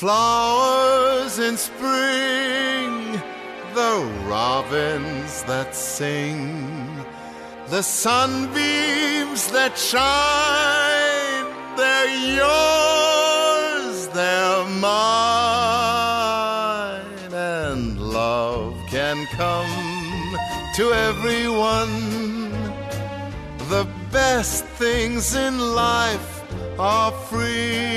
Flowers 0.00 1.38
in 1.38 1.56
spring, 1.56 3.12
the 3.72 3.94
robins 4.28 5.42
that 5.44 5.74
sing, 5.74 7.02
the 7.68 7.80
sunbeams 7.80 9.50
that 9.52 9.78
shine, 9.78 11.46
they're 11.78 12.12
yours, 12.42 14.08
they're 14.08 14.68
mine, 14.68 14.92
and 17.32 17.98
love 17.98 18.74
can 18.90 19.24
come 19.28 20.36
to 20.74 20.92
everyone. 20.92 22.50
The 23.70 23.86
best 24.12 24.66
things 24.76 25.34
in 25.34 25.58
life 25.74 26.44
are 26.78 27.12
free. 27.30 27.95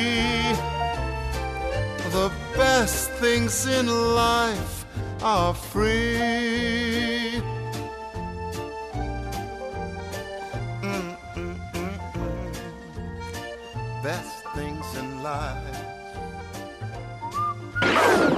Things 3.30 3.68
in 3.68 3.88
life 4.16 4.86
are 5.22 5.54
free. 5.54 7.42
Mm-mm-mm-mm. 10.82 11.94
Best 14.04 14.38
things 14.58 14.88
in 15.02 15.08
life. 15.24 15.78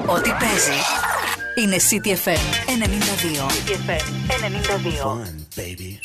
Ό,τι 0.06 0.30
παίζει 0.30 0.80
είναι 1.56 1.78
City 1.78 2.14
FM 2.24 2.46
92. 2.68 3.50
City 3.52 3.76
FM 3.88 4.06
92. 4.42 5.04
Fun, 5.04 5.46
baby. 5.56 6.00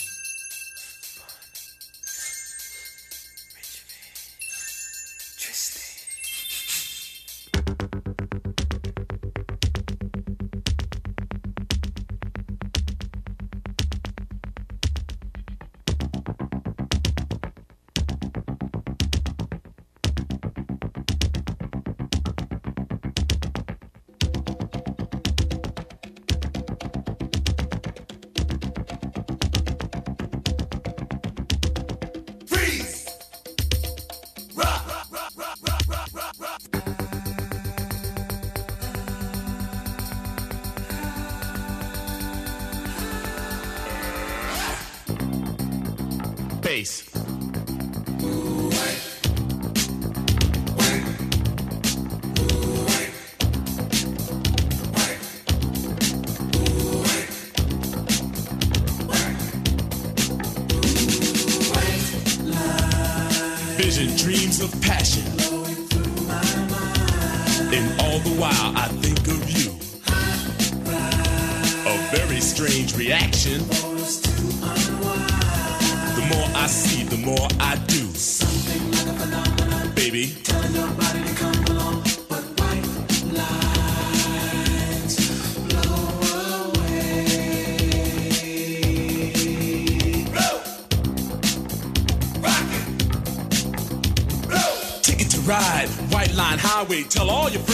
Tell 97.04 97.28
all 97.28 97.50
your 97.50 97.65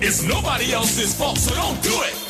it's 0.00 0.22
nobody 0.22 0.72
else's 0.72 1.14
fault, 1.14 1.38
so 1.38 1.54
don't 1.54 1.82
do 1.82 1.90
it. 2.02 2.25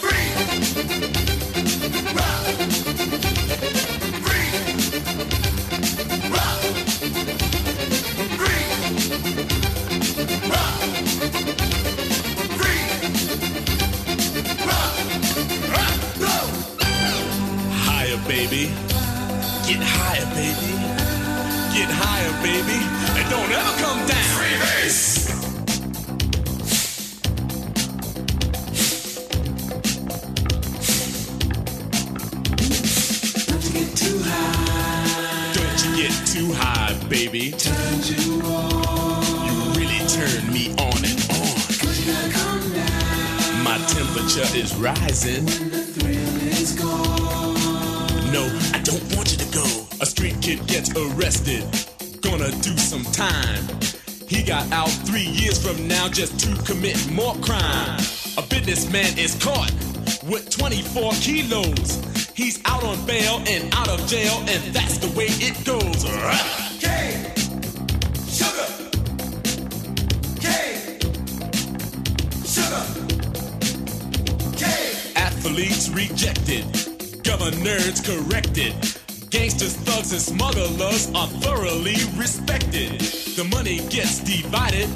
Divided, 84.56 84.88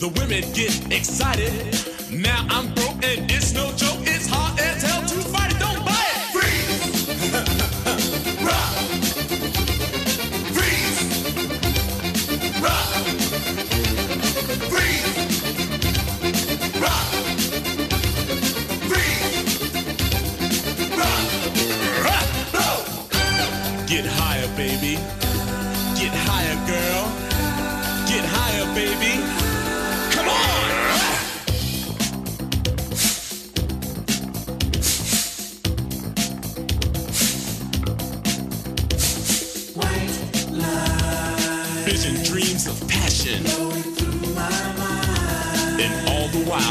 the 0.00 0.08
women 0.08 0.40
get 0.54 0.90
excited. 0.90 1.91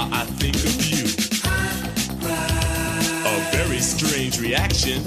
While 0.01 0.13
I 0.13 0.25
think 0.25 0.55
of 0.55 0.81
you. 0.89 1.05
A 3.25 3.33
very 3.55 3.79
strange 3.79 4.39
reaction. 4.39 5.03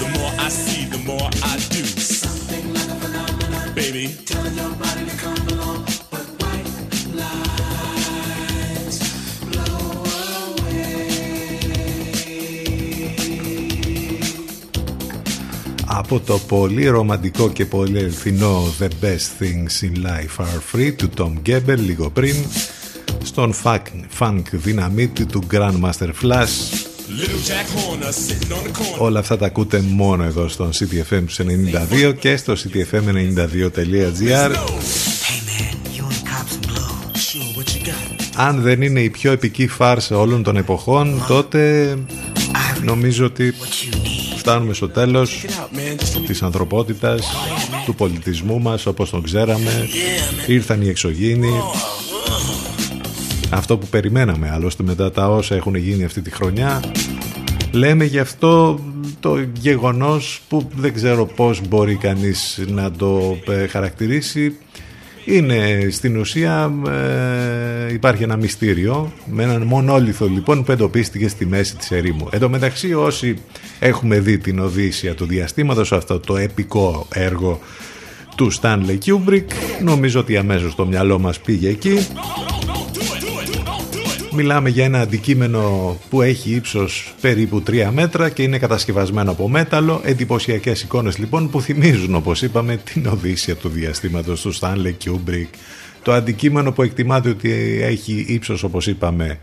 The 0.00 0.08
more 0.18 0.32
I 0.38 0.48
see, 0.48 0.84
the 0.86 0.98
more 0.98 1.30
I 1.42 1.58
do. 1.70 1.82
Baby. 3.74 4.16
Από 16.08 16.20
το 16.20 16.38
πολύ 16.38 16.86
ρομαντικό 16.86 17.50
και 17.50 17.66
πολύ 17.66 17.98
ελθινό 17.98 18.74
The 18.78 18.84
Best 18.84 19.42
Things 19.42 19.84
in 19.84 20.06
Life 20.06 20.44
Are 20.44 20.60
Free 20.72 20.92
του 20.96 21.10
Tom 21.16 21.32
Gebel 21.48 21.78
λίγο 21.78 22.10
πριν 22.10 22.34
στον 23.22 23.54
funk, 23.64 23.80
funk 24.18 24.42
δυναμίτη 24.50 25.26
του 25.26 25.42
Grandmaster 25.52 26.10
Flash. 26.22 26.46
Όλα 28.98 29.18
αυτά 29.18 29.36
τα 29.36 29.46
ακούτε 29.46 29.80
μόνο 29.80 30.24
εδώ 30.24 30.48
στον 30.48 30.70
CTFM 30.72 31.24
92 32.08 32.14
και 32.18 32.36
στο 32.36 32.52
ctfm92.gr 32.52 34.50
Αν 38.34 38.60
δεν 38.60 38.82
είναι 38.82 39.00
η 39.00 39.10
πιο 39.10 39.32
επική 39.32 39.66
φάρσα 39.66 40.18
όλων 40.18 40.42
των 40.42 40.56
εποχών 40.56 41.24
τότε 41.28 41.94
νομίζω 42.84 43.24
ότι 43.24 43.54
φτάνουμε 44.46 44.74
στο 44.74 44.88
τέλος 44.88 45.44
της 46.26 46.42
ανθρωπότητας 46.42 47.26
του 47.84 47.94
πολιτισμού 47.94 48.60
μας 48.60 48.86
όπως 48.86 49.10
τον 49.10 49.22
ξέραμε. 49.22 49.88
Ήρθαν 50.46 50.82
οι 50.82 50.88
εξωγήινοι. 50.88 51.50
Αυτό 53.50 53.78
που 53.78 53.86
περιμέναμε 53.86 54.50
άλλωστε 54.50 54.82
μετά 54.82 55.10
τα 55.10 55.28
όσα 55.28 55.54
έχουν 55.54 55.74
γίνει 55.74 56.04
αυτή 56.04 56.20
τη 56.20 56.30
χρονιά. 56.30 56.80
Λέμε 57.72 58.04
γι' 58.04 58.18
αυτό 58.18 58.80
το 59.20 59.38
γεγονός 59.60 60.40
που 60.48 60.68
δεν 60.76 60.94
ξέρω 60.94 61.26
πώς 61.26 61.60
μπορεί 61.68 61.96
κανείς 61.96 62.64
να 62.68 62.90
το 62.90 63.38
ε, 63.46 63.66
χαρακτηρίσει 63.66 64.56
είναι 65.26 65.88
στην 65.90 66.16
ουσία 66.16 66.72
ε, 67.88 67.92
υπάρχει 67.92 68.22
ένα 68.22 68.36
μυστήριο 68.36 69.12
με 69.26 69.42
έναν 69.42 69.62
μονόλιθο 69.62 70.26
λοιπόν 70.26 70.64
που 70.64 70.72
εντοπίστηκε 70.72 71.28
στη 71.28 71.46
μέση 71.46 71.76
της 71.76 71.90
ερήμου. 71.90 72.28
Εν 72.30 72.40
τω 72.40 72.48
μεταξύ 72.48 72.94
όσοι 72.94 73.38
έχουμε 73.78 74.18
δει 74.18 74.38
την 74.38 74.58
Οδύσσια 74.58 75.14
του 75.14 75.26
διαστήματος 75.26 75.92
αυτό 75.92 76.20
το 76.20 76.36
επικό 76.36 77.06
έργο 77.12 77.60
του 78.36 78.52
Stanley 78.60 78.98
Kubrick 79.04 79.44
νομίζω 79.82 80.20
ότι 80.20 80.36
αμέσως 80.36 80.74
το 80.74 80.86
μυαλό 80.86 81.18
μας 81.18 81.40
πήγε 81.40 81.68
εκεί 81.68 82.06
Μιλάμε 84.38 84.68
για 84.68 84.84
ένα 84.84 85.00
αντικείμενο 85.00 85.96
που 86.10 86.22
έχει 86.22 86.54
ύψος 86.54 87.14
περίπου 87.20 87.62
3 87.66 87.88
μέτρα 87.92 88.28
και 88.28 88.42
είναι 88.42 88.58
κατασκευασμένο 88.58 89.30
από 89.30 89.48
μέταλλο. 89.48 90.00
Εντυπωσιακές 90.04 90.82
εικόνες 90.82 91.18
λοιπόν 91.18 91.50
που 91.50 91.60
θυμίζουν 91.60 92.14
όπως 92.14 92.42
είπαμε 92.42 92.76
την 92.76 93.06
Οδύσσια 93.06 93.56
του 93.56 93.68
διαστήματος 93.68 94.40
του 94.40 94.54
Stanley 94.54 94.94
Kubrick. 95.04 95.48
Το 96.02 96.12
αντικείμενο 96.12 96.72
που 96.72 96.82
εκτιμάται 96.82 97.28
ότι 97.28 97.78
έχει 97.82 98.24
ύψος 98.28 98.62
όπως 98.62 98.86
είπαμε 98.86 99.38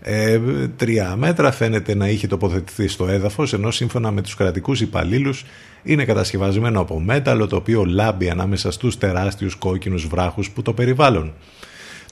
ε, 0.00 0.40
τρία 0.76 1.16
μέτρα 1.16 1.52
φαίνεται 1.52 1.94
να 1.94 2.08
είχε 2.08 2.26
τοποθετηθεί 2.26 2.88
στο 2.88 3.08
έδαφος 3.08 3.52
ενώ 3.52 3.70
σύμφωνα 3.70 4.10
με 4.10 4.22
τους 4.22 4.34
κρατικούς 4.34 4.80
υπαλλήλους 4.80 5.44
είναι 5.82 6.04
κατασκευασμένο 6.04 6.80
από 6.80 7.00
μέταλλο 7.00 7.46
το 7.46 7.56
οποίο 7.56 7.84
λάμπει 7.84 8.30
ανάμεσα 8.30 8.70
στους 8.70 8.98
τεράστιους 8.98 9.54
κόκκινους 9.54 10.06
βράχους 10.06 10.50
που 10.50 10.62
το 10.62 10.72
περιβάλλουν 10.72 11.32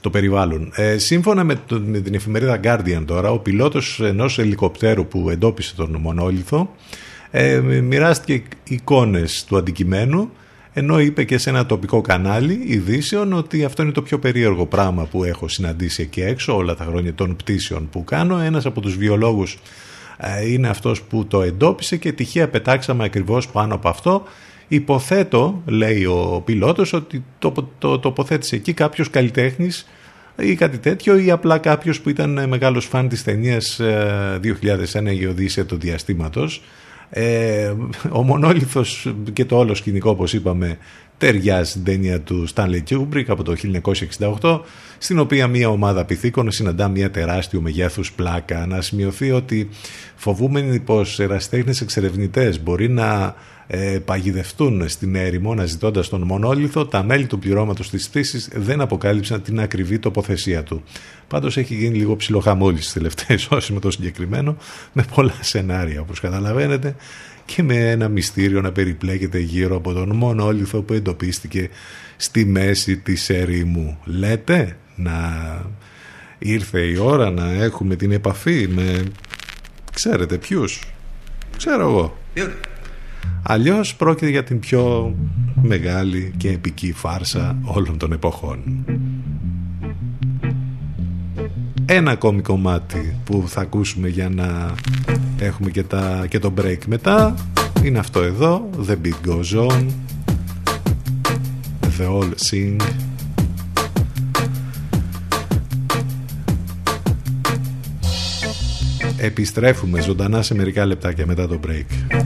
το 0.07 0.13
περιβάλλον. 0.13 0.71
Ε, 0.75 0.97
σύμφωνα 0.97 1.43
με, 1.43 1.55
το, 1.65 1.81
με 1.85 1.99
την 1.99 2.13
εφημερίδα 2.13 2.59
Guardian 2.63 3.03
τώρα, 3.05 3.31
ο 3.31 3.39
πιλότος 3.39 3.99
ενός 3.99 4.39
ελικοπτέρου 4.39 5.07
που 5.07 5.29
εντόπισε 5.29 5.75
τον 5.75 5.97
μονόλιθο 5.99 6.75
ε, 7.31 7.59
μοιράστηκε 7.59 8.43
εικόνες 8.63 9.43
του 9.43 9.57
αντικειμένου 9.57 10.31
ενώ 10.73 10.99
είπε 10.99 11.23
και 11.23 11.37
σε 11.37 11.49
ένα 11.49 11.65
τοπικό 11.65 12.01
κανάλι 12.01 12.59
ειδήσεων 12.65 13.33
ότι 13.33 13.63
αυτό 13.63 13.83
είναι 13.83 13.91
το 13.91 14.01
πιο 14.01 14.19
περίεργο 14.19 14.65
πράγμα 14.65 15.05
που 15.05 15.23
έχω 15.23 15.47
συναντήσει 15.47 16.01
εκεί 16.01 16.21
έξω 16.21 16.55
όλα 16.55 16.75
τα 16.75 16.83
χρόνια 16.83 17.13
των 17.13 17.35
πτήσεων 17.35 17.89
που 17.89 18.03
κάνω. 18.03 18.39
Ένας 18.39 18.65
από 18.65 18.81
τους 18.81 18.97
βιολόγους 18.97 19.57
ε, 20.17 20.51
είναι 20.51 20.67
αυτός 20.67 21.01
που 21.01 21.25
το 21.25 21.41
εντόπισε 21.41 21.97
και 21.97 22.11
τυχαία 22.11 22.47
πετάξαμε 22.47 23.03
ακριβώς 23.03 23.47
πάνω 23.47 23.75
από 23.75 23.89
αυτό. 23.89 24.23
Υποθέτω, 24.67 25.61
λέει 25.65 26.05
ο 26.05 26.41
πιλότος, 26.45 26.93
ότι 26.93 27.23
το, 27.39 27.69
το, 27.77 27.99
τοποθέτησε 27.99 28.55
εκεί 28.55 28.73
κάποιος 28.73 29.09
καλλιτέχνης 29.09 29.87
ή 30.37 30.55
κάτι 30.55 30.77
τέτοιο 30.77 31.17
ή 31.17 31.31
απλά 31.31 31.57
κάποιος 31.57 32.01
που 32.01 32.09
ήταν 32.09 32.47
μεγάλος 32.47 32.85
φαν 32.85 33.07
της 33.07 33.23
ταινίας 33.23 33.81
2001 33.81 35.17
η 35.19 35.25
Οδύσσια 35.25 35.65
του 35.65 35.77
Διαστήματος 35.77 36.61
ε, 37.09 37.73
ο 38.09 38.23
μονόλιθος 38.23 39.13
και 39.33 39.45
το 39.45 39.57
όλο 39.57 39.75
σκηνικό 39.75 40.09
όπως 40.09 40.33
είπαμε 40.33 40.77
ταιριάζει 41.17 41.69
στην 41.69 41.83
ταινία 41.83 42.21
του 42.21 42.47
Stanley 42.53 42.81
Kubrick 42.89 43.23
από 43.27 43.43
το 43.43 43.55
1968 44.41 44.59
στην 44.97 45.19
οποία 45.19 45.47
μια 45.47 45.69
ομάδα 45.69 46.05
πυθίκων 46.05 46.51
συναντά 46.51 46.87
μια 46.87 47.11
τεράστιο 47.11 47.61
μεγέθους 47.61 48.11
πλάκα. 48.11 48.65
Να 48.65 48.81
σημειωθεί 48.81 49.31
ότι 49.31 49.69
φοβούμενοι 50.15 50.79
πως 50.79 51.19
εραστέχνες 51.19 51.81
εξερευνητές 51.81 52.63
μπορεί 52.63 52.89
να 52.89 53.35
ε, 53.67 53.99
παγιδευτούν 54.05 54.89
στην 54.89 55.15
έρημο 55.15 55.51
αναζητώντα 55.51 56.07
τον 56.07 56.21
μονόλιθο, 56.21 56.85
τα 56.85 57.03
μέλη 57.03 57.25
του 57.25 57.39
πληρώματος 57.39 57.89
της 57.89 58.09
πτήση 58.09 58.47
δεν 58.55 58.81
αποκάλυψαν 58.81 59.41
την 59.41 59.59
ακριβή 59.59 59.99
τοποθεσία 59.99 60.63
του. 60.63 60.83
Πάντως 61.27 61.57
έχει 61.57 61.75
γίνει 61.75 61.97
λίγο 61.97 62.15
ψιλοχαμόλη 62.15 62.81
στι 62.81 62.93
τελευταίες 62.93 63.47
ώρες 63.51 63.69
με 63.69 63.79
το 63.79 63.91
συγκεκριμένο, 63.91 64.57
με 64.93 65.05
πολλά 65.15 65.35
σενάρια 65.39 66.01
όπως 66.01 66.19
καταλαβαίνετε 66.19 66.95
και 67.45 67.63
με 67.63 67.91
ένα 67.91 68.07
μυστήριο 68.07 68.61
να 68.61 68.71
περιπλέκεται 68.71 69.39
γύρω 69.39 69.75
από 69.75 69.93
τον 69.93 70.15
μονόλιθο 70.15 70.81
που 70.81 70.93
εντοπίστηκε 70.93 71.69
στη 72.17 72.45
μέση 72.45 72.97
της 72.97 73.29
ερήμου. 73.29 73.97
Λέτε 74.03 74.77
να 74.95 75.21
ήρθε 76.39 76.79
η 76.79 76.97
ώρα 76.97 77.29
να 77.29 77.51
έχουμε 77.51 77.95
την 77.95 78.11
επαφή 78.11 78.67
με 78.67 79.03
ξέρετε 79.93 80.37
ποιους; 80.37 80.83
Ξέρω 81.57 81.89
εγώ 81.89 82.17
Αλλιώς 83.43 83.95
πρόκειται 83.95 84.29
για 84.29 84.43
την 84.43 84.59
πιο 84.59 85.15
μεγάλη 85.61 86.33
και 86.37 86.49
επική 86.49 86.93
φάρσα 86.93 87.57
όλων 87.63 87.97
των 87.97 88.11
εποχών. 88.11 88.85
Ένα 91.85 92.11
ακόμη 92.11 92.41
κομμάτι 92.41 93.15
που 93.23 93.43
θα 93.47 93.61
ακούσουμε 93.61 94.07
για 94.07 94.29
να 94.29 94.73
έχουμε 95.39 95.69
και, 95.69 95.83
τα, 95.83 96.25
και 96.29 96.39
το 96.39 96.53
break 96.61 96.79
μετά 96.87 97.35
είναι 97.83 97.99
αυτό 97.99 98.21
εδώ 98.21 98.69
The 98.87 98.95
Beat 99.03 99.29
Goes 99.29 99.69
On 99.69 99.85
The 101.97 102.07
All 102.07 102.31
Sing 102.51 102.75
Επιστρέφουμε 109.17 110.01
ζωντανά 110.01 110.41
σε 110.41 110.55
μερικά 110.55 110.85
λεπτάκια 110.85 111.25
μετά 111.25 111.47
το 111.47 111.59
break. 111.67 112.17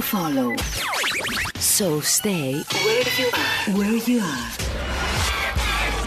To 0.00 0.06
follow. 0.06 0.56
So 1.56 2.00
stay 2.00 2.62
where 2.84 3.04
you 3.18 3.30
are. 3.32 3.78
Where 3.78 3.96
you 4.08 4.20
are. 4.20 4.50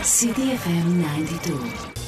CDFM 0.01 1.01
92. 1.01 2.02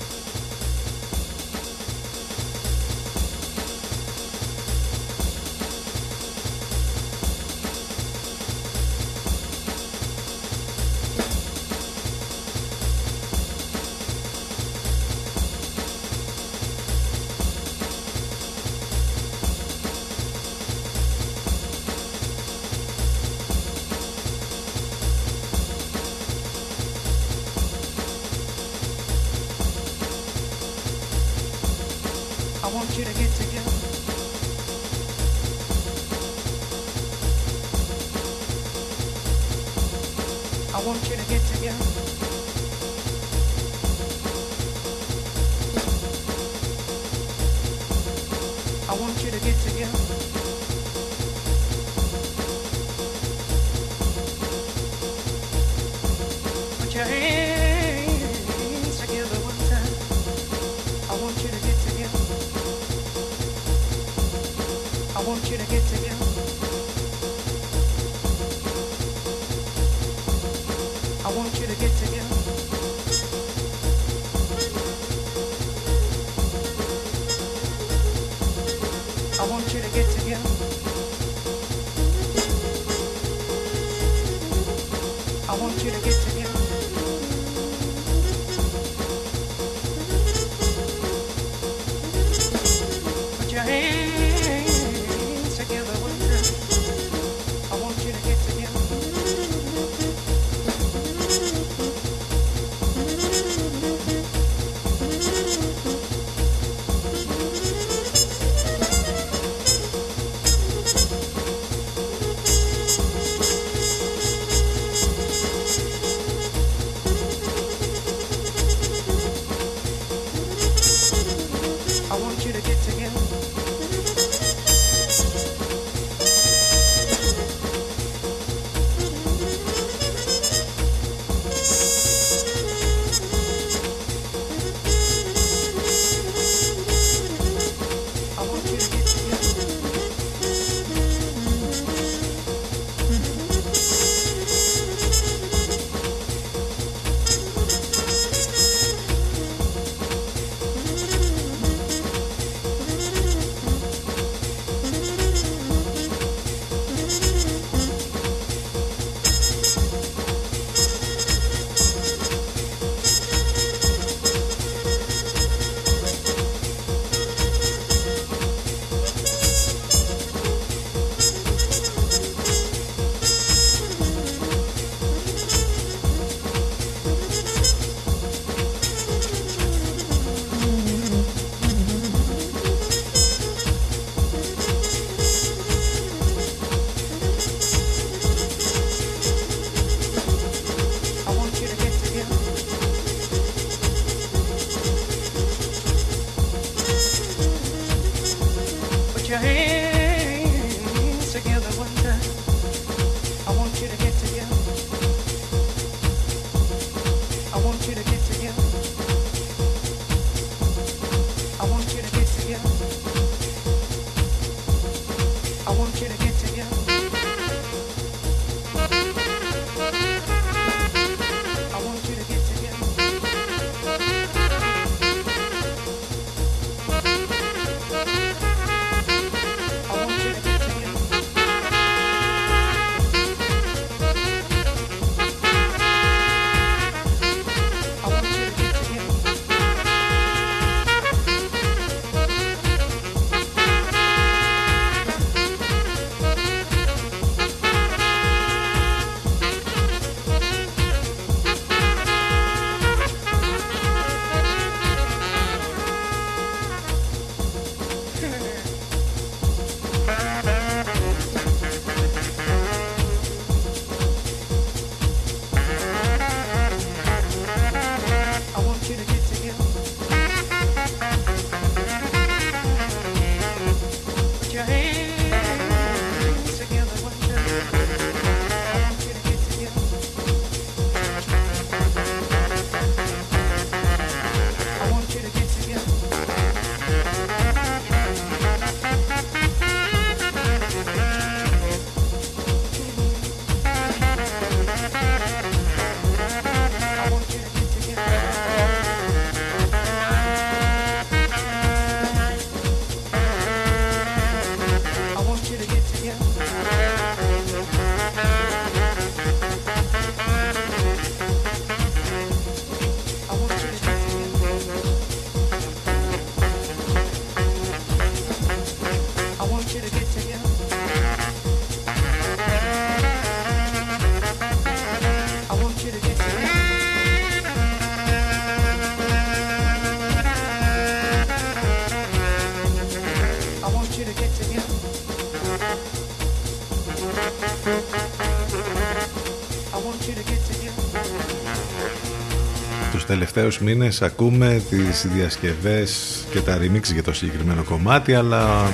Τελευταίους 343.16 343.60
μήνες 343.60 344.02
ακούμε 344.02 344.62
τις 344.70 345.08
διασκευές 345.14 346.24
και 346.32 346.42
τα 346.42 346.58
remix 346.58 346.94
για 346.94 347.04
το 347.04 347.14
συγκεκριμένο 347.14 347.64
κομμάτι 347.64 348.16
αλλά 348.16 348.72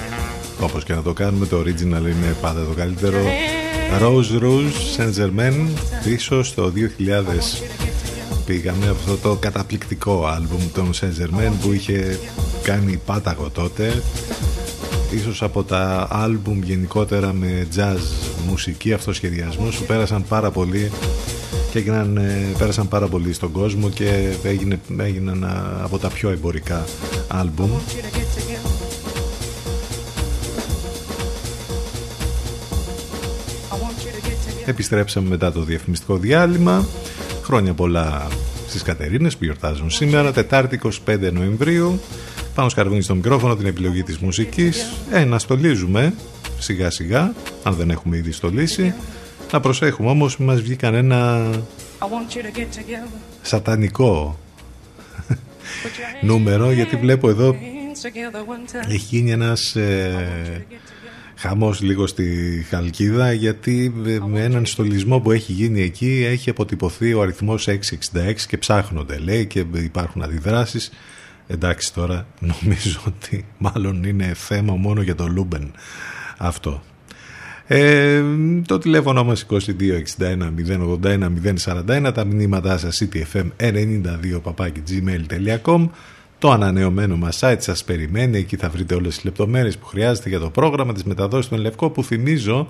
όπως 0.60 0.84
και 0.84 0.94
να 0.94 1.02
το 1.02 1.14
κάνουμε 1.14 1.46
το 1.46 1.60
original 1.60 1.84
είναι 1.84 2.36
πάντα 2.42 2.66
το 2.66 2.74
καλύτερο. 2.74 3.18
Rose 4.02 4.42
Rouge 4.44 4.98
Saint 4.98 5.14
Germain 5.22 5.68
πίσω 6.04 6.44
στο 6.44 6.74
2000 6.76 7.64
πήγαμε 8.46 8.88
από 8.88 8.98
αυτό 9.00 9.18
το 9.18 9.36
καταπληκτικό 9.36 10.26
άλμπουμ 10.26 10.62
των 10.74 10.90
Saint 10.94 11.24
Germain 11.24 11.52
που 11.62 11.74
είχε 11.74 12.20
κάνει 12.64 13.02
πάταγο 13.06 13.50
τότε. 13.50 14.02
Ίσως 15.12 15.44
από 15.44 15.64
τα 15.64 16.08
άλμπουμ 16.12 16.62
γενικότερα 16.64 17.34
με 17.34 17.68
jazz 17.76 18.00
μουσική 18.48 18.94
αυτοσχεδιασμούς 18.94 19.76
που 19.76 19.86
πέρασαν 19.86 20.26
πάρα 20.28 20.52
πολύ 20.52 20.92
και 21.72 21.78
έγιναν, 21.78 22.18
ε, 22.18 22.54
πέρασαν 22.58 22.88
πάρα 22.88 23.08
πολύ 23.08 23.34
στον 23.34 23.52
κόσμο 23.52 23.90
και 23.90 24.34
έγινε, 24.44 24.80
έγιναν 24.98 25.46
από 25.84 25.98
τα 25.98 26.08
πιο 26.08 26.30
εμπορικά 26.30 26.86
άλμπουμ. 27.28 27.72
Επιστρέψαμε 34.66 35.30
μετά 35.30 35.52
το 35.52 35.62
διαφημιστικό 35.62 36.18
διάλειμμα. 36.18 36.88
Χρόνια 37.44 37.74
πολλά 37.74 38.28
στις 38.68 38.82
Κατερίνες 38.82 39.38
που 39.38 39.44
γιορτάζουν 39.44 39.90
σήμερα 39.90 40.32
Τετάρτη 40.32 40.80
25 41.06 41.32
Νοεμβρίου. 41.34 42.00
Πάνω 42.56 42.70
σκαρβούνι 42.70 43.02
στο 43.02 43.16
μικρόφωνο 43.16 43.56
την 43.56 43.66
επιλογή 43.66 44.04
της 44.04 44.18
μουσικής. 44.18 44.92
Ε, 45.12 45.24
να 45.24 45.40
στολίζουμε 45.40 46.14
σιγά 46.60 46.90
σιγά 46.90 47.34
Αν 47.64 47.74
δεν 47.74 47.90
έχουμε 47.90 48.18
ήδη 48.18 48.32
στολίσει 48.32 48.94
Να 49.52 49.60
προσέχουμε 49.60 50.10
όμως 50.10 50.38
μη 50.38 50.62
βγει 50.62 50.78
κάνα 50.78 50.94
ένα 50.94 51.50
Σατανικό 53.42 54.40
Νούμερο 56.22 56.72
γιατί 56.72 56.96
βλέπω 56.96 57.30
εδώ 57.30 57.56
Έχει 58.88 59.16
γίνει 59.16 59.32
ένας 59.32 59.76
ε, 59.76 60.66
χαμός 61.36 61.82
λίγο 61.82 62.08
στη 62.08 62.66
Χαλκίδα 62.70 63.34
γιατί 63.34 63.94
με 64.28 64.44
έναν 64.44 64.66
στολισμό 64.66 65.20
που 65.20 65.32
έχει 65.32 65.52
γίνει 65.52 65.82
εκεί 65.82 66.26
έχει 66.30 66.50
αποτυπωθεί 66.50 67.14
ο 67.14 67.22
αριθμός 67.22 67.68
666 67.68 67.78
και 68.48 68.58
ψάχνονται 68.58 69.18
λέει 69.18 69.46
και 69.46 69.66
υπάρχουν 69.74 70.24
αντιδράσεις. 70.24 70.92
Εντάξει 71.48 71.94
τώρα 71.94 72.28
νομίζω 72.62 73.00
ότι 73.08 73.46
μάλλον 73.58 74.04
είναι 74.04 74.34
θέμα 74.36 74.76
μόνο 74.76 75.02
για 75.02 75.16
το 75.16 75.28
Λούμπεν 75.28 75.72
αυτό 76.38 76.82
ε, 77.68 78.24
το 78.66 78.78
τηλέφωνο 78.78 79.24
μας 79.24 79.46
2261 79.50 79.60
081 81.04 81.30
041 82.06 82.12
τα 82.14 82.26
μηνύματά 82.26 82.78
σας 82.78 83.04
ctfm92 83.04 84.40
gmail.com 84.90 85.90
το 86.42 86.52
ανανεωμένο 86.52 87.16
μας 87.16 87.40
site 87.42 87.58
σας 87.60 87.84
περιμένει, 87.84 88.38
εκεί 88.38 88.56
θα 88.56 88.70
βρείτε 88.70 88.96
όλες 88.96 89.16
τις 89.16 89.24
λεπτομέρειες 89.24 89.78
που 89.78 89.86
χρειάζεται 89.86 90.30
για 90.30 90.40
το 90.40 90.50
πρόγραμμα 90.50 90.94
της 90.94 91.04
μεταδόσης 91.04 91.50
του 91.50 91.58
Λευκό 91.58 91.90
που 91.90 92.04
θυμίζω 92.04 92.68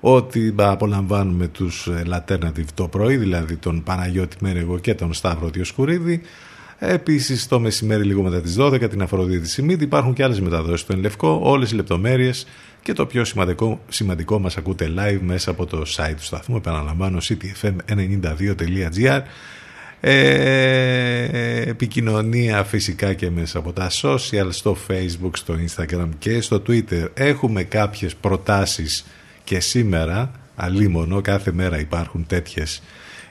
ότι 0.00 0.54
απολαμβάνουμε 0.56 1.46
τους 1.46 1.88
Alternative 2.10 2.64
το 2.74 2.88
πρωί, 2.88 3.16
δηλαδή 3.16 3.56
τον 3.56 3.82
Παναγιώτη 3.82 4.36
Μέρεγο 4.40 4.78
και 4.78 4.94
τον 4.94 5.12
Σταύρο 5.12 5.48
Διοσκουρίδη. 5.48 6.20
Επίσης 6.78 7.48
το 7.48 7.60
μεσημέρι 7.60 8.04
λίγο 8.04 8.22
μετά 8.22 8.40
τις 8.40 8.56
12 8.58 8.90
την 8.90 9.02
Αφροδίτη 9.02 9.48
Σιμίδη 9.48 9.84
υπάρχουν 9.84 10.12
και 10.12 10.22
άλλες 10.22 10.40
μεταδόσεις 10.40 10.86
του 10.86 10.96
Λευκό, 10.96 11.40
όλες 11.42 11.70
οι 11.70 11.74
λεπτομέρειες 11.74 12.46
και 12.82 12.92
το 12.92 13.06
πιο 13.06 13.24
σημαντικό, 13.24 13.80
σημαντικό 13.88 14.38
μας 14.38 14.56
ακούτε 14.56 14.92
live 14.98 15.20
μέσα 15.20 15.50
από 15.50 15.66
το 15.66 15.82
site 15.96 16.14
του 16.16 16.24
σταθμού, 16.24 16.56
επαναλαμβάνω 16.56 17.18
ctfm92.gr 17.22 19.20
ε, 20.04 21.62
επικοινωνία 21.68 22.64
φυσικά 22.64 23.14
και 23.14 23.30
μέσα 23.30 23.58
από 23.58 23.72
τα 23.72 23.90
social, 24.02 24.46
στο 24.48 24.76
facebook, 24.88 25.30
στο 25.32 25.54
instagram 25.68 26.08
και 26.18 26.40
στο 26.40 26.62
twitter. 26.66 27.08
Έχουμε 27.14 27.62
κάποιες 27.62 28.14
προτάσεις 28.14 29.04
και 29.44 29.60
σήμερα, 29.60 30.30
αλίμονο, 30.56 31.20
κάθε 31.20 31.52
μέρα 31.52 31.78
υπάρχουν 31.78 32.26
τέτοιες 32.26 32.82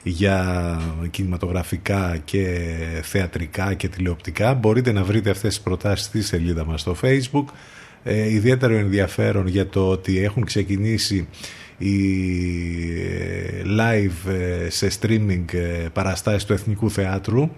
για 0.02 0.78
κινηματογραφικά 1.10 2.20
και 2.24 2.58
θεατρικά 3.02 3.74
και 3.74 3.88
τηλεοπτικά. 3.88 4.54
Μπορείτε 4.54 4.92
να 4.92 5.02
βρείτε 5.02 5.30
αυτές 5.30 5.54
τις 5.54 5.62
προτάσεις 5.62 6.06
στη 6.06 6.22
σελίδα 6.22 6.64
μας 6.64 6.80
στο 6.80 6.96
facebook. 7.02 7.44
Ε, 8.04 8.32
ιδιαίτερο 8.32 8.74
ενδιαφέρον 8.74 9.46
για 9.46 9.66
το 9.66 9.88
ότι 9.88 10.18
έχουν 10.18 10.44
ξεκινήσει 10.44 11.28
η 11.82 11.96
ε, 12.98 13.62
live 13.66 14.30
ε, 14.30 14.70
σε 14.70 14.90
streaming 15.00 15.44
ε, 15.52 15.86
παραστάσεις 15.92 16.44
του 16.44 16.52
Εθνικού 16.52 16.90
Θεάτρου 16.90 17.50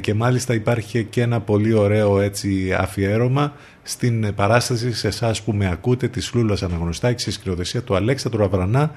και 0.00 0.14
μάλιστα 0.14 0.54
υπάρχει 0.54 1.04
και 1.04 1.22
ένα 1.22 1.40
πολύ 1.40 1.72
ωραίο 1.72 2.20
έτσι 2.20 2.74
αφιέρωμα 2.78 3.52
στην 3.82 4.34
παράσταση 4.34 4.92
σε 4.92 5.08
εσάς 5.08 5.42
που 5.42 5.52
με 5.52 5.70
ακούτε 5.70 6.08
της 6.08 6.34
Λούλας 6.34 6.62
Αναγνωστάκης 6.62 7.22
στη 7.22 7.30
σκηνοθεσία 7.30 7.82
του 7.82 7.96
Αλέξανδρου 7.96 8.44
Αβρανά. 8.44 8.92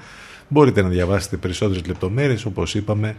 Μπορείτε 0.48 0.82
να 0.82 0.88
διαβάσετε 0.88 1.36
περισσότερες 1.36 1.86
λεπτομέρειες 1.86 2.44
όπως 2.44 2.74
είπαμε 2.74 3.16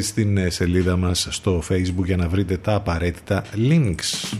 στην 0.00 0.50
σελίδα 0.50 0.96
μας 0.96 1.28
στο 1.30 1.62
facebook 1.68 2.04
για 2.04 2.16
να 2.16 2.28
βρείτε 2.28 2.56
τα 2.56 2.74
απαραίτητα 2.74 3.44
links 3.56 4.36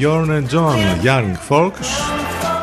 Bjorn 0.00 0.30
and 0.30 0.48
John, 0.48 1.04
Young 1.04 1.36
Folks. 1.48 1.86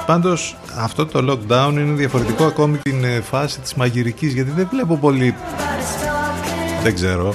Πάντως 0.06 0.56
αυτό 0.78 1.06
το 1.06 1.32
lockdown 1.32 1.72
είναι 1.72 1.94
διαφορετικό 1.94 2.44
ακόμη 2.46 2.78
την 2.78 3.04
ε, 3.04 3.22
φάση 3.22 3.60
της 3.60 3.74
μαγειρικής 3.74 4.34
γιατί 4.34 4.52
δεν 4.52 4.68
βλέπω 4.72 4.98
πολύ... 4.98 5.36
Δεν 6.84 6.94
ξέρω. 6.94 7.34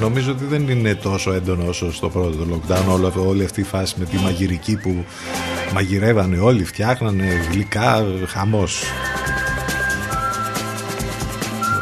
Νομίζω 0.00 0.30
ότι 0.30 0.44
δεν 0.44 0.68
είναι 0.68 0.94
τόσο 0.94 1.32
έντονο 1.32 1.64
όσο 1.68 1.92
στο 1.92 2.08
πρώτο 2.08 2.46
lockdown 2.50 2.92
όλη, 2.92 3.12
όλη 3.28 3.44
αυτή 3.44 3.60
η 3.60 3.64
φάση 3.64 3.94
με 3.98 4.04
τη 4.04 4.16
μαγειρική 4.16 4.76
που 4.76 5.04
μαγειρεύανε 5.74 6.38
όλοι, 6.38 6.64
φτιάχνανε 6.64 7.24
γλυκά, 7.50 8.04
χαμός. 8.26 8.82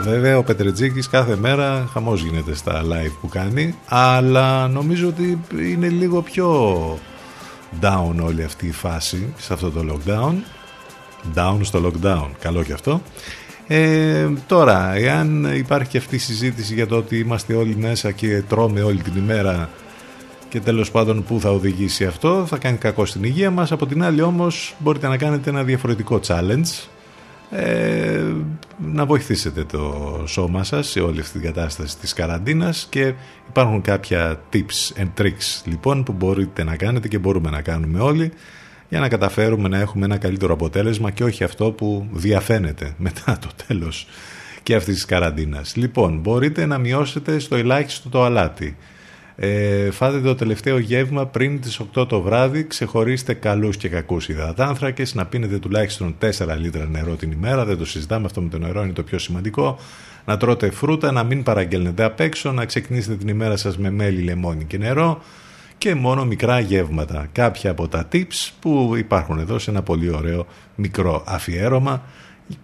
Βέβαια 0.03 0.39
ο 0.39 0.43
Πετρετζίκης 0.43 1.09
κάθε 1.09 1.37
μέρα 1.37 1.89
χαμός 1.93 2.23
γίνεται 2.23 2.55
στα 2.55 2.83
live 2.83 3.13
που 3.21 3.29
κάνει 3.29 3.75
αλλά 3.89 4.69
νομίζω 4.69 5.09
ότι 5.09 5.39
είναι 5.73 5.89
λίγο 5.89 6.23
πιο 6.23 6.99
down 7.81 8.15
όλη 8.23 8.45
αυτή 8.45 8.67
η 8.67 8.73
φάση 8.73 9.35
σε 9.39 9.53
αυτό 9.53 9.71
το 9.71 9.85
lockdown. 9.91 10.35
Down 11.35 11.59
στο 11.63 11.83
lockdown, 11.85 12.29
καλό 12.41 12.63
και 12.63 12.73
αυτό. 12.73 13.03
Ε, 13.67 14.29
τώρα, 14.47 14.95
εάν 14.95 15.57
υπάρχει 15.57 15.89
και 15.89 15.99
αυτή 15.99 16.15
η 16.15 16.19
συζήτηση 16.19 16.75
για 16.75 16.87
το 16.87 16.97
ότι 16.97 17.19
είμαστε 17.19 17.55
όλοι 17.55 17.77
μέσα 17.77 18.11
και 18.11 18.43
τρώμε 18.49 18.83
όλη 18.83 19.03
την 19.03 19.13
ημέρα 19.17 19.69
και 20.49 20.61
τέλος 20.61 20.91
πάντων 20.91 21.25
που 21.25 21.41
θα 21.41 21.51
οδηγήσει 21.51 22.05
αυτό 22.05 22.47
θα 22.47 22.59
κάνει 22.59 22.77
κακό 22.77 23.07
στην 23.07 23.25
υγεία 23.25 23.51
μας. 23.51 23.73
Από 23.73 23.87
την 23.87 24.03
άλλη 24.03 24.23
όμως 24.23 24.75
μπορείτε 24.79 25.09
να 25.09 25.17
κάνετε 25.17 25.51
ένα 25.51 25.63
διαφορετικό 25.63 26.21
challenge. 26.27 26.89
Ε, 27.51 28.23
να 28.79 29.07
βοηθήσετε 29.07 29.65
το 29.65 30.25
σώμα 30.27 30.65
σας 30.65 30.89
σε 30.89 31.01
όλη 31.01 31.21
αυτή 31.21 31.33
την 31.33 31.53
κατάσταση 31.53 31.99
της 31.99 32.13
καραντίνας 32.13 32.87
και 32.91 33.15
υπάρχουν 33.49 33.81
κάποια 33.81 34.41
tips 34.53 35.01
and 35.03 35.21
tricks 35.21 35.63
λοιπόν 35.65 36.03
που 36.03 36.13
μπορείτε 36.13 36.65
να 36.65 36.77
κάνετε 36.77 37.09
και 37.09 37.19
μπορούμε 37.19 37.51
να 37.51 37.63
κάνουμε 37.63 38.01
όλοι 38.01 38.33
για 38.89 39.01
να 39.01 39.09
καταφέρουμε 39.09 39.69
να 39.69 39.79
έχουμε 39.79 40.05
ένα 40.05 40.19
καλύτερο 40.19 40.53
αποτέλεσμα 40.53 41.11
και 41.11 41.25
όχι 41.25 41.45
αυτό 41.45 41.71
που 41.71 42.09
διαφαίνεται 42.13 42.95
μετά 42.99 43.39
το 43.41 43.49
τέλος 43.67 44.07
και 44.63 44.75
αυτής 44.75 44.95
της 44.95 45.05
καραντίνας. 45.05 45.77
Λοιπόν, 45.77 46.19
μπορείτε 46.19 46.67
να 46.67 46.79
μειώσετε 46.79 47.39
στο 47.39 47.57
ελάχιστο 47.57 48.09
το 48.09 48.25
αλάτι. 48.25 48.77
Ε, 49.41 49.91
φάτε 49.91 50.21
το 50.21 50.35
τελευταίο 50.35 50.79
γεύμα 50.79 51.27
πριν 51.27 51.61
τις 51.61 51.81
8 51.95 52.09
το 52.09 52.21
βράδυ, 52.21 52.65
ξεχωρίστε 52.65 53.35
καλούς 53.35 53.77
και 53.77 53.89
κακούς 53.89 54.29
υδατάνθρακες, 54.29 55.15
να 55.15 55.27
πίνετε 55.27 55.59
τουλάχιστον 55.59 56.15
4 56.19 56.57
λίτρα 56.59 56.87
νερό 56.87 57.15
την 57.15 57.31
ημέρα, 57.31 57.65
δεν 57.65 57.79
το 57.79 57.87
συζητάμε, 57.87 58.27
αυτό 58.27 58.41
με 58.41 58.49
το 58.49 58.59
νερό 58.59 58.83
είναι 58.83 58.93
το 58.93 59.03
πιο 59.03 59.19
σημαντικό. 59.19 59.79
Να 60.25 60.37
τρώτε 60.37 60.71
φρούτα, 60.71 61.13
να 61.13 61.25
μην 61.25 61.43
παραγγέλνετε 61.43 62.05
απ' 62.05 62.21
έξω, 62.21 62.53
να 62.53 62.65
ξεκινήσετε 62.65 63.17
την 63.17 63.29
ημέρα 63.29 63.57
σας 63.57 63.79
με 63.79 63.91
μέλι, 63.91 64.23
λεμόνι 64.23 64.65
και 64.65 64.79
νερό 64.79 65.23
και 65.79 65.95
μόνο 65.95 66.25
μικρά 66.25 66.61
γεύματα. 66.61 67.29
Κάποια 67.33 67.71
από 67.71 67.89
τα 67.89 68.09
tips 68.13 68.51
που 68.61 68.95
υπάρχουν 68.97 69.39
εδώ 69.39 69.59
σε 69.59 69.71
ένα 69.71 69.83
πολύ 69.83 70.11
ωραίο 70.11 70.47
μικρό 70.75 71.25
αφιέρωμα 71.27 72.03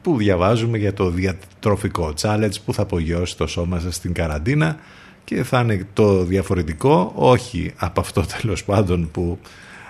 που 0.03 0.17
διαβάζουμε 0.17 0.79
για 0.79 0.95
το 0.95 1.11
διατροφικό 1.11 2.13
challenge 2.21 2.55
που 2.65 2.75
θα 2.75 2.83
απογειώσει 2.83 3.37
το 3.37 3.47
σώμα 3.47 3.81
σας 3.81 3.95
στην 3.95 4.13
καραντίνα 4.13 4.79
και 5.25 5.43
θα 5.43 5.61
είναι 5.61 5.87
το 5.93 6.25
διαφορετικό 6.25 7.13
όχι 7.15 7.73
από 7.77 8.01
αυτό 8.01 8.25
τέλος 8.41 8.65
πάντων 8.65 9.09
που 9.13 9.39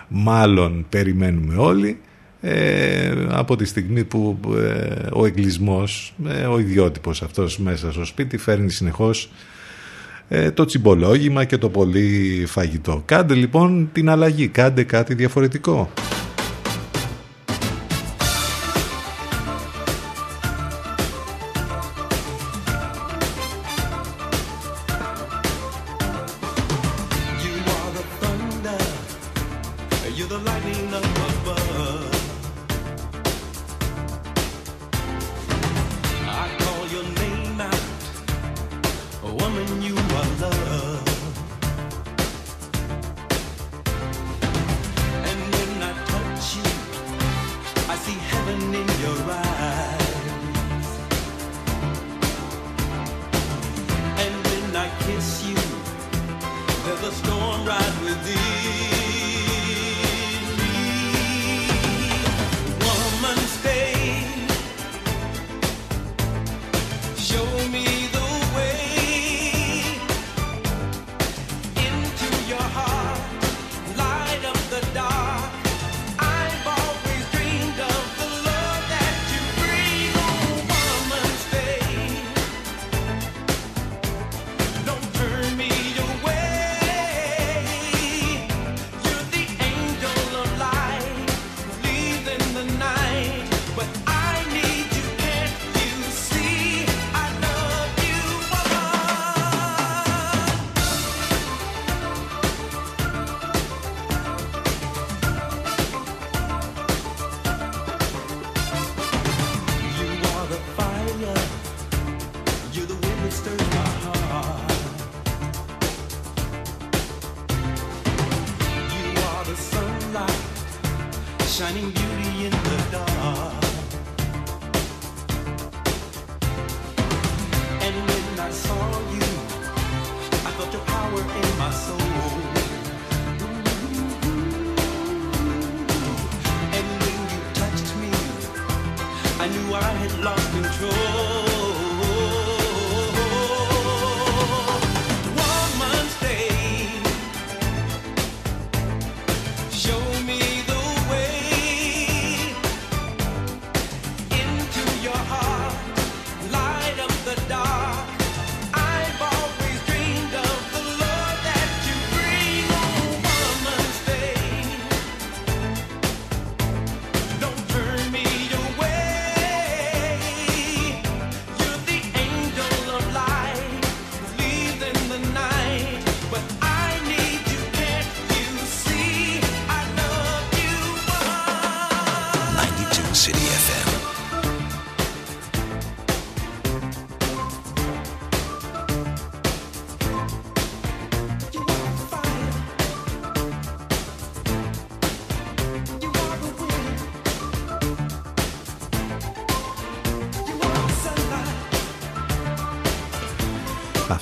μάλλον 0.08 0.86
περιμένουμε 0.88 1.56
όλοι 1.56 1.98
ε, 2.40 3.12
από 3.28 3.56
τη 3.56 3.64
στιγμή 3.64 4.04
που 4.04 4.38
ε, 4.56 5.06
ο 5.12 5.26
εγκλισμός, 5.26 6.14
ε, 6.28 6.44
ο 6.44 6.58
ιδιότυπος 6.58 7.22
αυτός 7.22 7.58
μέσα 7.58 7.92
στο 7.92 8.04
σπίτι 8.04 8.36
φέρνει 8.36 8.70
συνεχώς 8.70 9.30
ε, 10.28 10.50
το 10.50 10.64
τσιμπολόγημα 10.64 11.44
και 11.44 11.58
το 11.58 11.68
πολύ 11.68 12.44
φαγητό. 12.46 13.02
Κάντε 13.04 13.34
λοιπόν 13.34 13.88
την 13.92 14.08
αλλαγή, 14.08 14.48
κάντε 14.48 14.82
κάτι 14.82 15.14
διαφορετικό. 15.14 15.90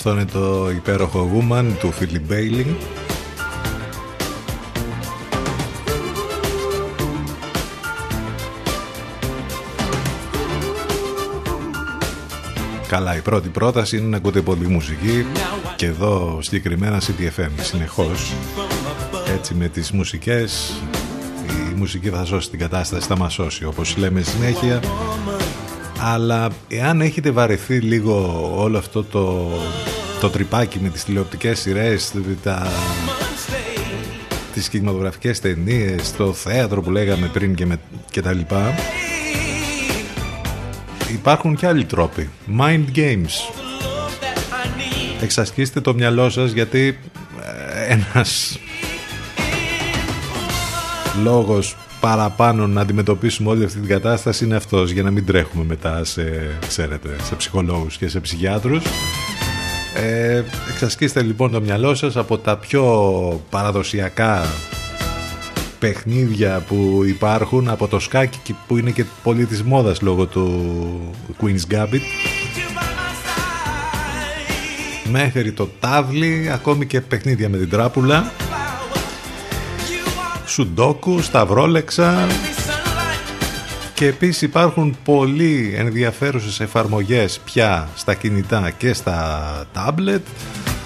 Αυτό 0.05 0.15
είναι 0.15 0.25
το 0.25 0.71
υπέροχο 0.71 1.31
Woman 1.35 1.65
του 1.81 1.93
Φίλι 1.93 2.21
Μπέιλι. 2.21 2.77
Καλά, 12.89 13.17
η 13.17 13.21
πρώτη 13.21 13.49
πρόταση 13.49 13.97
είναι 13.97 14.07
να 14.07 14.17
ακούτε 14.17 14.41
πολύ 14.41 14.67
μουσική 14.67 15.27
και 15.77 15.87
εδώ 15.87 16.39
συγκεκριμένα 16.43 17.01
CTFM 17.01 17.51
συνεχώς 17.61 18.33
έτσι 19.35 19.55
με 19.55 19.69
τις 19.69 19.91
μουσικές 19.91 20.73
η 21.73 21.75
μουσική 21.77 22.09
θα 22.09 22.25
σώσει 22.25 22.51
την 22.51 22.59
κατάσταση, 22.59 23.07
θα 23.07 23.17
μας 23.17 23.33
σώσει 23.33 23.65
όπως 23.65 23.97
λέμε 23.97 24.21
συνέχεια 24.21 24.81
αλλά 26.05 26.49
εάν 26.69 27.01
έχετε 27.01 27.31
βαρεθεί 27.31 27.81
λίγο 27.81 28.51
όλο 28.57 28.79
αυτό 28.79 29.05
το, 29.05 29.51
το 30.23 30.31
τρυπάκι 30.31 30.79
με 30.81 30.89
τις 30.89 31.05
τηλεοπτικές 31.05 31.61
σειρές 31.61 32.13
τα, 32.43 32.73
τις 34.55 34.69
κινηματογραφικές 34.69 35.41
ταινίες 35.41 36.13
το 36.17 36.33
θέατρο 36.33 36.83
που 36.83 36.91
λέγαμε 36.91 37.27
πριν 37.27 37.55
και, 37.55 37.67
με, 37.67 37.81
και 38.11 38.23
τα 38.23 38.33
λοιπά. 38.33 38.75
Υπάρχουν 41.13 41.57
και 41.57 41.67
άλλοι 41.67 41.85
τρόποι. 41.85 42.31
Mind 42.61 42.85
games. 42.97 43.55
Εξασκήστε 45.21 45.81
το 45.81 45.95
μυαλό 45.95 46.31
σας 46.31 46.53
γιατί 46.53 46.99
ε, 47.87 47.93
ένας 47.93 48.59
λόγος 51.23 51.77
παραπάνω 52.01 52.67
να 52.67 52.81
αντιμετωπίσουμε 52.81 53.51
όλη 53.51 53.65
αυτή 53.65 53.79
την 53.79 53.89
κατάσταση 53.89 54.45
είναι 54.45 54.57
αυτός 54.57 54.91
για 54.91 55.03
να 55.03 55.11
μην 55.11 55.27
τρέχουμε 55.27 55.65
μετά 55.65 56.05
σε, 56.05 56.57
ξέρετε, 56.69 57.17
σε 57.23 57.35
ψυχολόγους 57.35 57.97
και 57.97 58.09
σε 58.09 58.21
ψυχιάτρους 58.21 58.83
ε, 59.95 60.43
εξασκήστε 60.71 61.23
λοιπόν 61.23 61.51
το 61.51 61.61
μυαλό 61.61 61.95
σας 61.95 62.17
από 62.17 62.39
τα 62.39 62.57
πιο 62.57 62.85
παραδοσιακά 63.51 64.45
παιχνίδια 65.79 66.65
που 66.69 67.03
υπάρχουν 67.07 67.69
από 67.69 67.89
το 67.89 67.99
σκάκι 67.99 68.57
που 68.67 68.77
είναι 68.77 68.91
και 68.91 69.05
πολύ 69.23 69.47
της 69.47 69.63
μόδας 69.63 70.01
λόγω 70.01 70.27
του 70.27 71.11
Queen's 71.41 71.75
Gambit. 71.75 72.03
Μέχρι 75.11 75.53
το 75.53 75.69
τάβλι 75.81 76.51
ακόμη 76.53 76.87
και 76.87 77.01
παιχνίδια 77.01 77.49
με 77.49 77.59
την 77.59 77.69
τράπουλα. 77.69 78.33
Σουντόκου, 80.47 81.23
σταυρόλεξα 81.23 82.27
και 84.03 84.09
επίσης 84.09 84.43
υπάρχουν 84.43 84.97
πολύ 85.05 85.75
ενδιαφέρουσες 85.77 86.61
εφαρμογές 86.61 87.41
πια 87.45 87.89
στα 87.97 88.15
κινητά 88.15 88.71
και 88.71 88.93
στα 88.93 89.67
τάμπλετ 89.73 90.27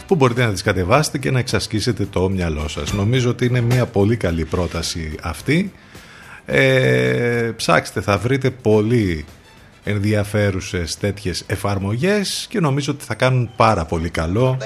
που 0.06 0.14
μπορείτε 0.14 0.44
να 0.44 0.52
τις 0.52 0.62
κατεβάσετε 0.62 1.18
και 1.18 1.30
να 1.30 1.38
εξασκήσετε 1.38 2.04
το 2.04 2.28
μυαλό 2.28 2.68
σας. 2.68 2.92
Νομίζω 2.92 3.30
ότι 3.30 3.44
είναι 3.44 3.60
μια 3.60 3.86
πολύ 3.86 4.16
καλή 4.16 4.44
πρόταση 4.44 5.14
αυτή. 5.22 5.72
Ε, 6.46 7.52
ψάξτε, 7.56 8.00
θα 8.00 8.18
βρείτε 8.18 8.50
πολύ 8.50 9.24
ενδιαφέρουσες 9.84 10.96
τέτοιες 10.96 11.42
εφαρμογές 11.46 12.46
και 12.48 12.60
νομίζω 12.60 12.92
ότι 12.92 13.04
θα 13.04 13.14
κάνουν 13.14 13.50
πάρα 13.56 13.84
πολύ 13.84 14.10
καλό 14.10 14.58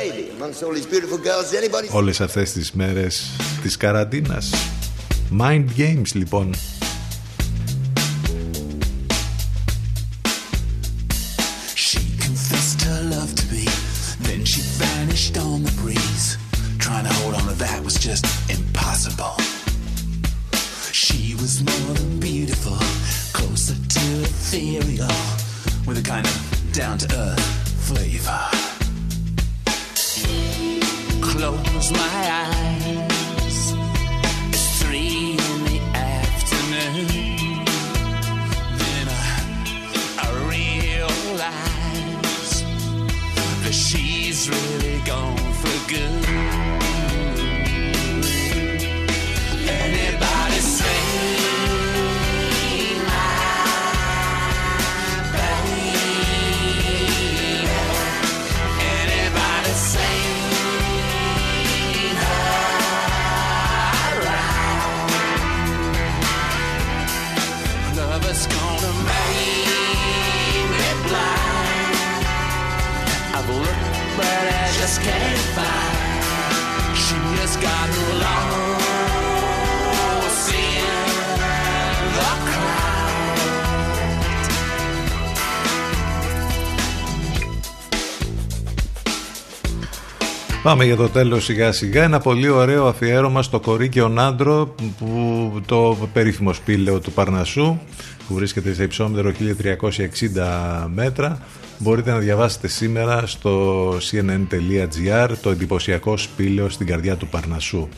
όλες 1.91 2.21
αυτές 2.21 2.53
τις 2.53 2.73
μέρες 2.73 3.31
της 3.63 3.77
καραντίνας. 3.77 4.53
Mind 5.39 5.65
Games 5.79 6.13
λοιπόν. 6.13 6.55
Down 26.81 26.97
to 26.97 27.15
earth 27.15 27.49
flavor. 27.89 28.43
Close 31.21 31.93
my 31.93 32.21
eyes. 32.43 33.75
It's 34.49 34.83
three 34.83 35.33
in 35.33 35.65
the 35.69 35.79
afternoon. 35.95 37.65
Then 38.81 39.07
I, 39.09 39.21
I 40.25 40.29
realize 40.49 41.85
that 43.63 43.75
she's 43.75 44.49
really 44.49 45.01
gone 45.05 45.37
for 45.37 45.77
good. 45.93 46.20
Can't 75.07 75.45
find. 75.57 76.21
She 77.05 77.19
has 77.41 77.55
got 77.67 77.89
lost 78.23 78.55
in 80.53 80.87
the 82.17 82.31
crowd. 82.49 82.91
Πάμε 90.63 90.85
για 90.85 90.97
το 90.97 91.09
τέλος 91.09 91.45
σιγά 91.45 91.73
σιγά 91.73 92.03
ένα 92.03 92.19
πολύ 92.19 92.49
ωραίο 92.49 92.87
αφιέρωμα 92.87 93.43
στο 93.43 93.61
Κορίκιο 93.61 94.09
Νάντρο 94.09 94.75
που 94.99 95.61
το 95.67 95.97
περίφημο 96.13 96.53
σπήλαιο 96.53 97.01
του 97.01 97.13
Παρνασσού 97.13 97.79
που 98.31 98.37
βρίσκεται 98.37 98.75
σε 98.75 98.83
υψόμετρο 98.83 99.33
1360 100.85 100.87
μέτρα 100.95 101.43
μπορείτε 101.79 102.11
να 102.11 102.19
διαβάσετε 102.19 102.69
σήμερα 102.69 103.27
στο 103.27 103.89
cnn.gr 104.11 105.31
το 105.43 105.51
εντυπωσιακό 105.51 106.17
σπήλαιο 106.17 106.69
στην 106.69 106.87
καρδιά 106.87 107.17
του 107.17 107.27
Παρνασσού. 107.27 107.89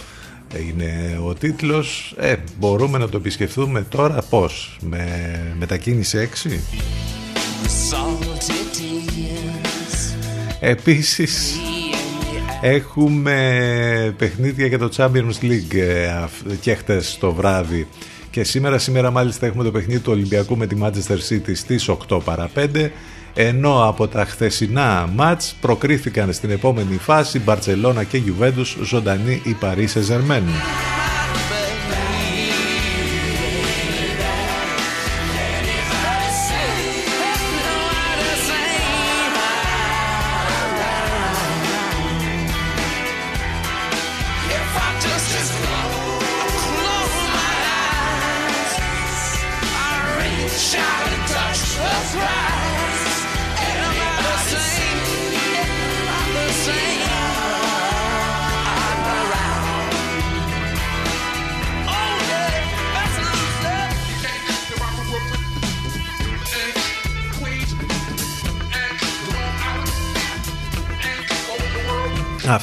Είναι 0.68 1.20
ο 1.24 1.34
τίτλος. 1.34 2.14
Ε, 2.18 2.34
μπορούμε 2.58 2.98
να 2.98 3.08
το 3.08 3.16
επισκεφθούμε 3.16 3.82
τώρα 3.82 4.22
πως 4.30 4.78
με 4.80 5.54
μετακίνηση 5.58 6.28
6 6.44 6.50
Επίσης 10.60 11.56
έχουμε 12.60 14.14
παιχνίδια 14.18 14.66
για 14.66 14.78
το 14.78 14.88
Champions 14.96 15.42
League 15.42 15.74
ε, 15.74 16.26
και 16.60 16.74
χτες 16.74 17.16
το 17.20 17.32
βράδυ 17.32 17.86
και 18.32 18.44
σήμερα, 18.44 18.78
σήμερα 18.78 19.10
μάλιστα 19.10 19.46
έχουμε 19.46 19.64
το 19.64 19.70
παιχνίδι 19.70 20.00
του 20.00 20.12
Ολυμπιακού 20.12 20.56
με 20.56 20.66
τη 20.66 20.76
Manchester 20.82 21.18
City 21.28 21.52
στις 21.54 21.90
8 22.08 22.20
παρα 22.24 22.50
5 22.54 22.90
ενώ 23.34 23.88
από 23.88 24.08
τα 24.08 24.24
χθεσινά 24.24 25.10
μάτς 25.14 25.56
προκρίθηκαν 25.60 26.32
στην 26.32 26.50
επόμενη 26.50 26.96
φάση 26.96 27.38
Μπαρτσελώνα 27.38 28.04
και 28.04 28.16
Γιουβέντους 28.16 28.76
ζωντανή 28.82 29.42
η 29.44 29.52
Παρίσι 29.52 30.00
Ζερμέν. 30.00 30.42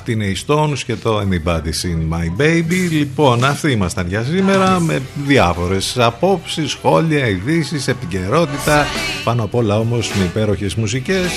Αυτή 0.09 0.21
είναι 0.21 0.31
η 0.31 0.37
Stones 0.47 0.77
και 0.85 0.95
το 0.95 1.19
Anybody's 1.19 1.85
in 1.85 2.13
My 2.13 2.41
Baby. 2.41 2.89
Λοιπόν, 2.91 3.43
αυτοί 3.43 3.71
ήμασταν 3.71 4.07
για 4.07 4.23
σήμερα 4.23 4.79
με 4.79 5.01
διάφορες 5.25 5.97
απόψεις, 5.97 6.71
σχόλια, 6.71 7.27
ειδήσεις, 7.27 7.87
επικαιρότητα. 7.87 8.85
Πάνω 9.23 9.43
απ' 9.43 9.55
όλα 9.55 9.77
όμως 9.77 10.11
με 10.17 10.23
υπέροχες 10.23 10.75
μουσικές. 10.75 11.31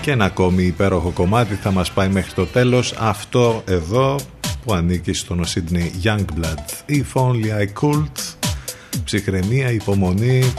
Και 0.00 0.10
ένα 0.10 0.24
ακόμη 0.24 0.62
υπέροχο 0.62 1.10
κομμάτι 1.10 1.54
θα 1.54 1.70
μας 1.70 1.90
πάει 1.90 2.08
μέχρι 2.08 2.32
το 2.32 2.46
τέλος. 2.46 2.94
Αυτό 2.98 3.62
εδώ 3.66 4.16
που 4.64 4.72
ανήκει 4.72 5.12
στον 5.12 5.44
Sydney 5.44 5.90
Youngblood. 6.04 6.90
If 6.90 7.22
only 7.22 7.50
I 7.60 7.82
could. 7.82 8.10
Ψυχραιμία, 9.04 9.70
υπομονή. 9.70 10.52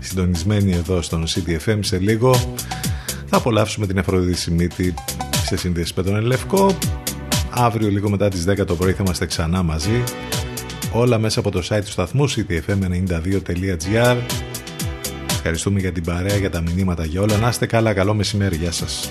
Συντονισμένη 0.00 0.72
εδώ 0.72 1.02
στον 1.02 1.26
CDFM 1.26 1.78
σε 1.80 1.98
λίγο 1.98 2.34
θα 3.30 3.36
απολαύσουμε 3.36 3.86
την 3.86 3.98
Αφροδίτη 3.98 4.38
Σιμίτη 4.38 4.94
σε 5.44 5.56
σύνδεση 5.56 5.92
με 5.96 6.02
τον 6.02 6.16
Ελευκό. 6.16 6.78
Αύριο 7.50 7.88
λίγο 7.88 8.10
μετά 8.10 8.28
τις 8.28 8.44
10 8.48 8.66
το 8.66 8.74
πρωί 8.76 8.92
θα 8.92 9.02
είμαστε 9.02 9.26
ξανά 9.26 9.62
μαζί. 9.62 10.04
Όλα 10.92 11.18
μέσα 11.18 11.40
από 11.40 11.50
το 11.50 11.62
site 11.68 11.80
του 11.84 11.90
σταθμού 11.90 12.30
ctfm92.gr 12.30 14.16
Ευχαριστούμε 15.30 15.80
για 15.80 15.92
την 15.92 16.04
παρέα, 16.04 16.36
για 16.36 16.50
τα 16.50 16.60
μηνύματα, 16.60 17.04
για 17.04 17.20
όλα. 17.20 17.36
Να 17.36 17.48
είστε 17.48 17.66
καλά, 17.66 17.92
καλό 17.92 18.14
μεσημέρι. 18.14 18.56
Γεια 18.56 18.72
σας. 18.72 19.10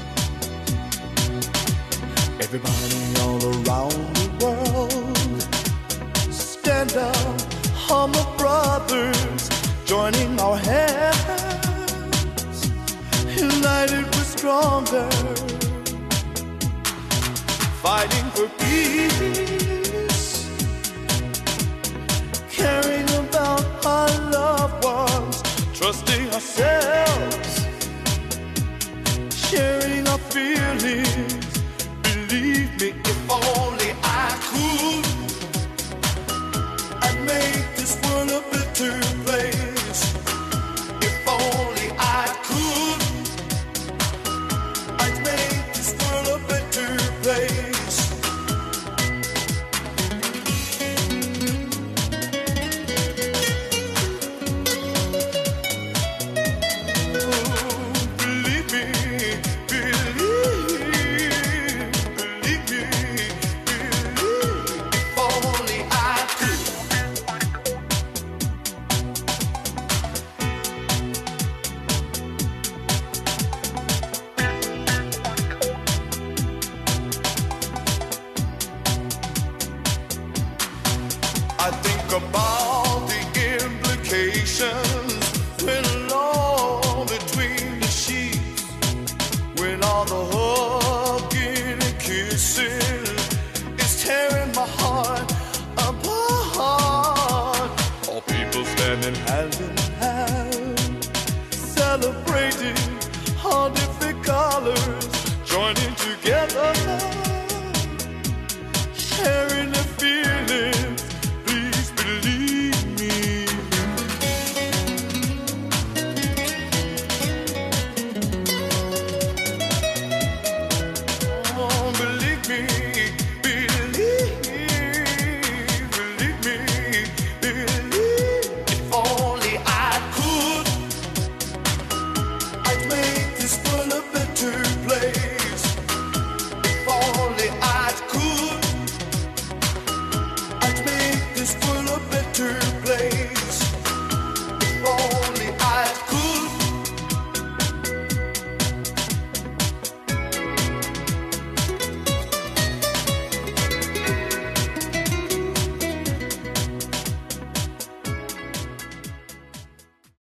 joining 9.90 10.40
our 10.40 10.58
hands. 10.70 11.39
United 13.70 14.06
we're 14.16 14.24
stronger. 14.24 15.08
Fighting 17.84 18.28
for 18.36 18.48
peace. 18.62 20.28
Caring 22.50 23.10
about 23.24 23.86
our 23.86 24.10
loved 24.32 24.84
ones. 24.84 25.44
Trusting 25.78 26.26
ourselves. 26.34 27.54
Sharing 29.48 30.08
our 30.08 30.22
feelings. 30.34 31.46
Believe 32.08 32.72
me, 32.82 32.90
if 33.12 33.20
only 33.30 33.92
I 34.04 34.30
could. 34.50 35.06
I'd 37.04 37.20
make 37.34 37.68
this 37.76 37.94
world 38.04 38.32
a 38.32 38.42
better 38.52 38.94
place. 39.26 39.69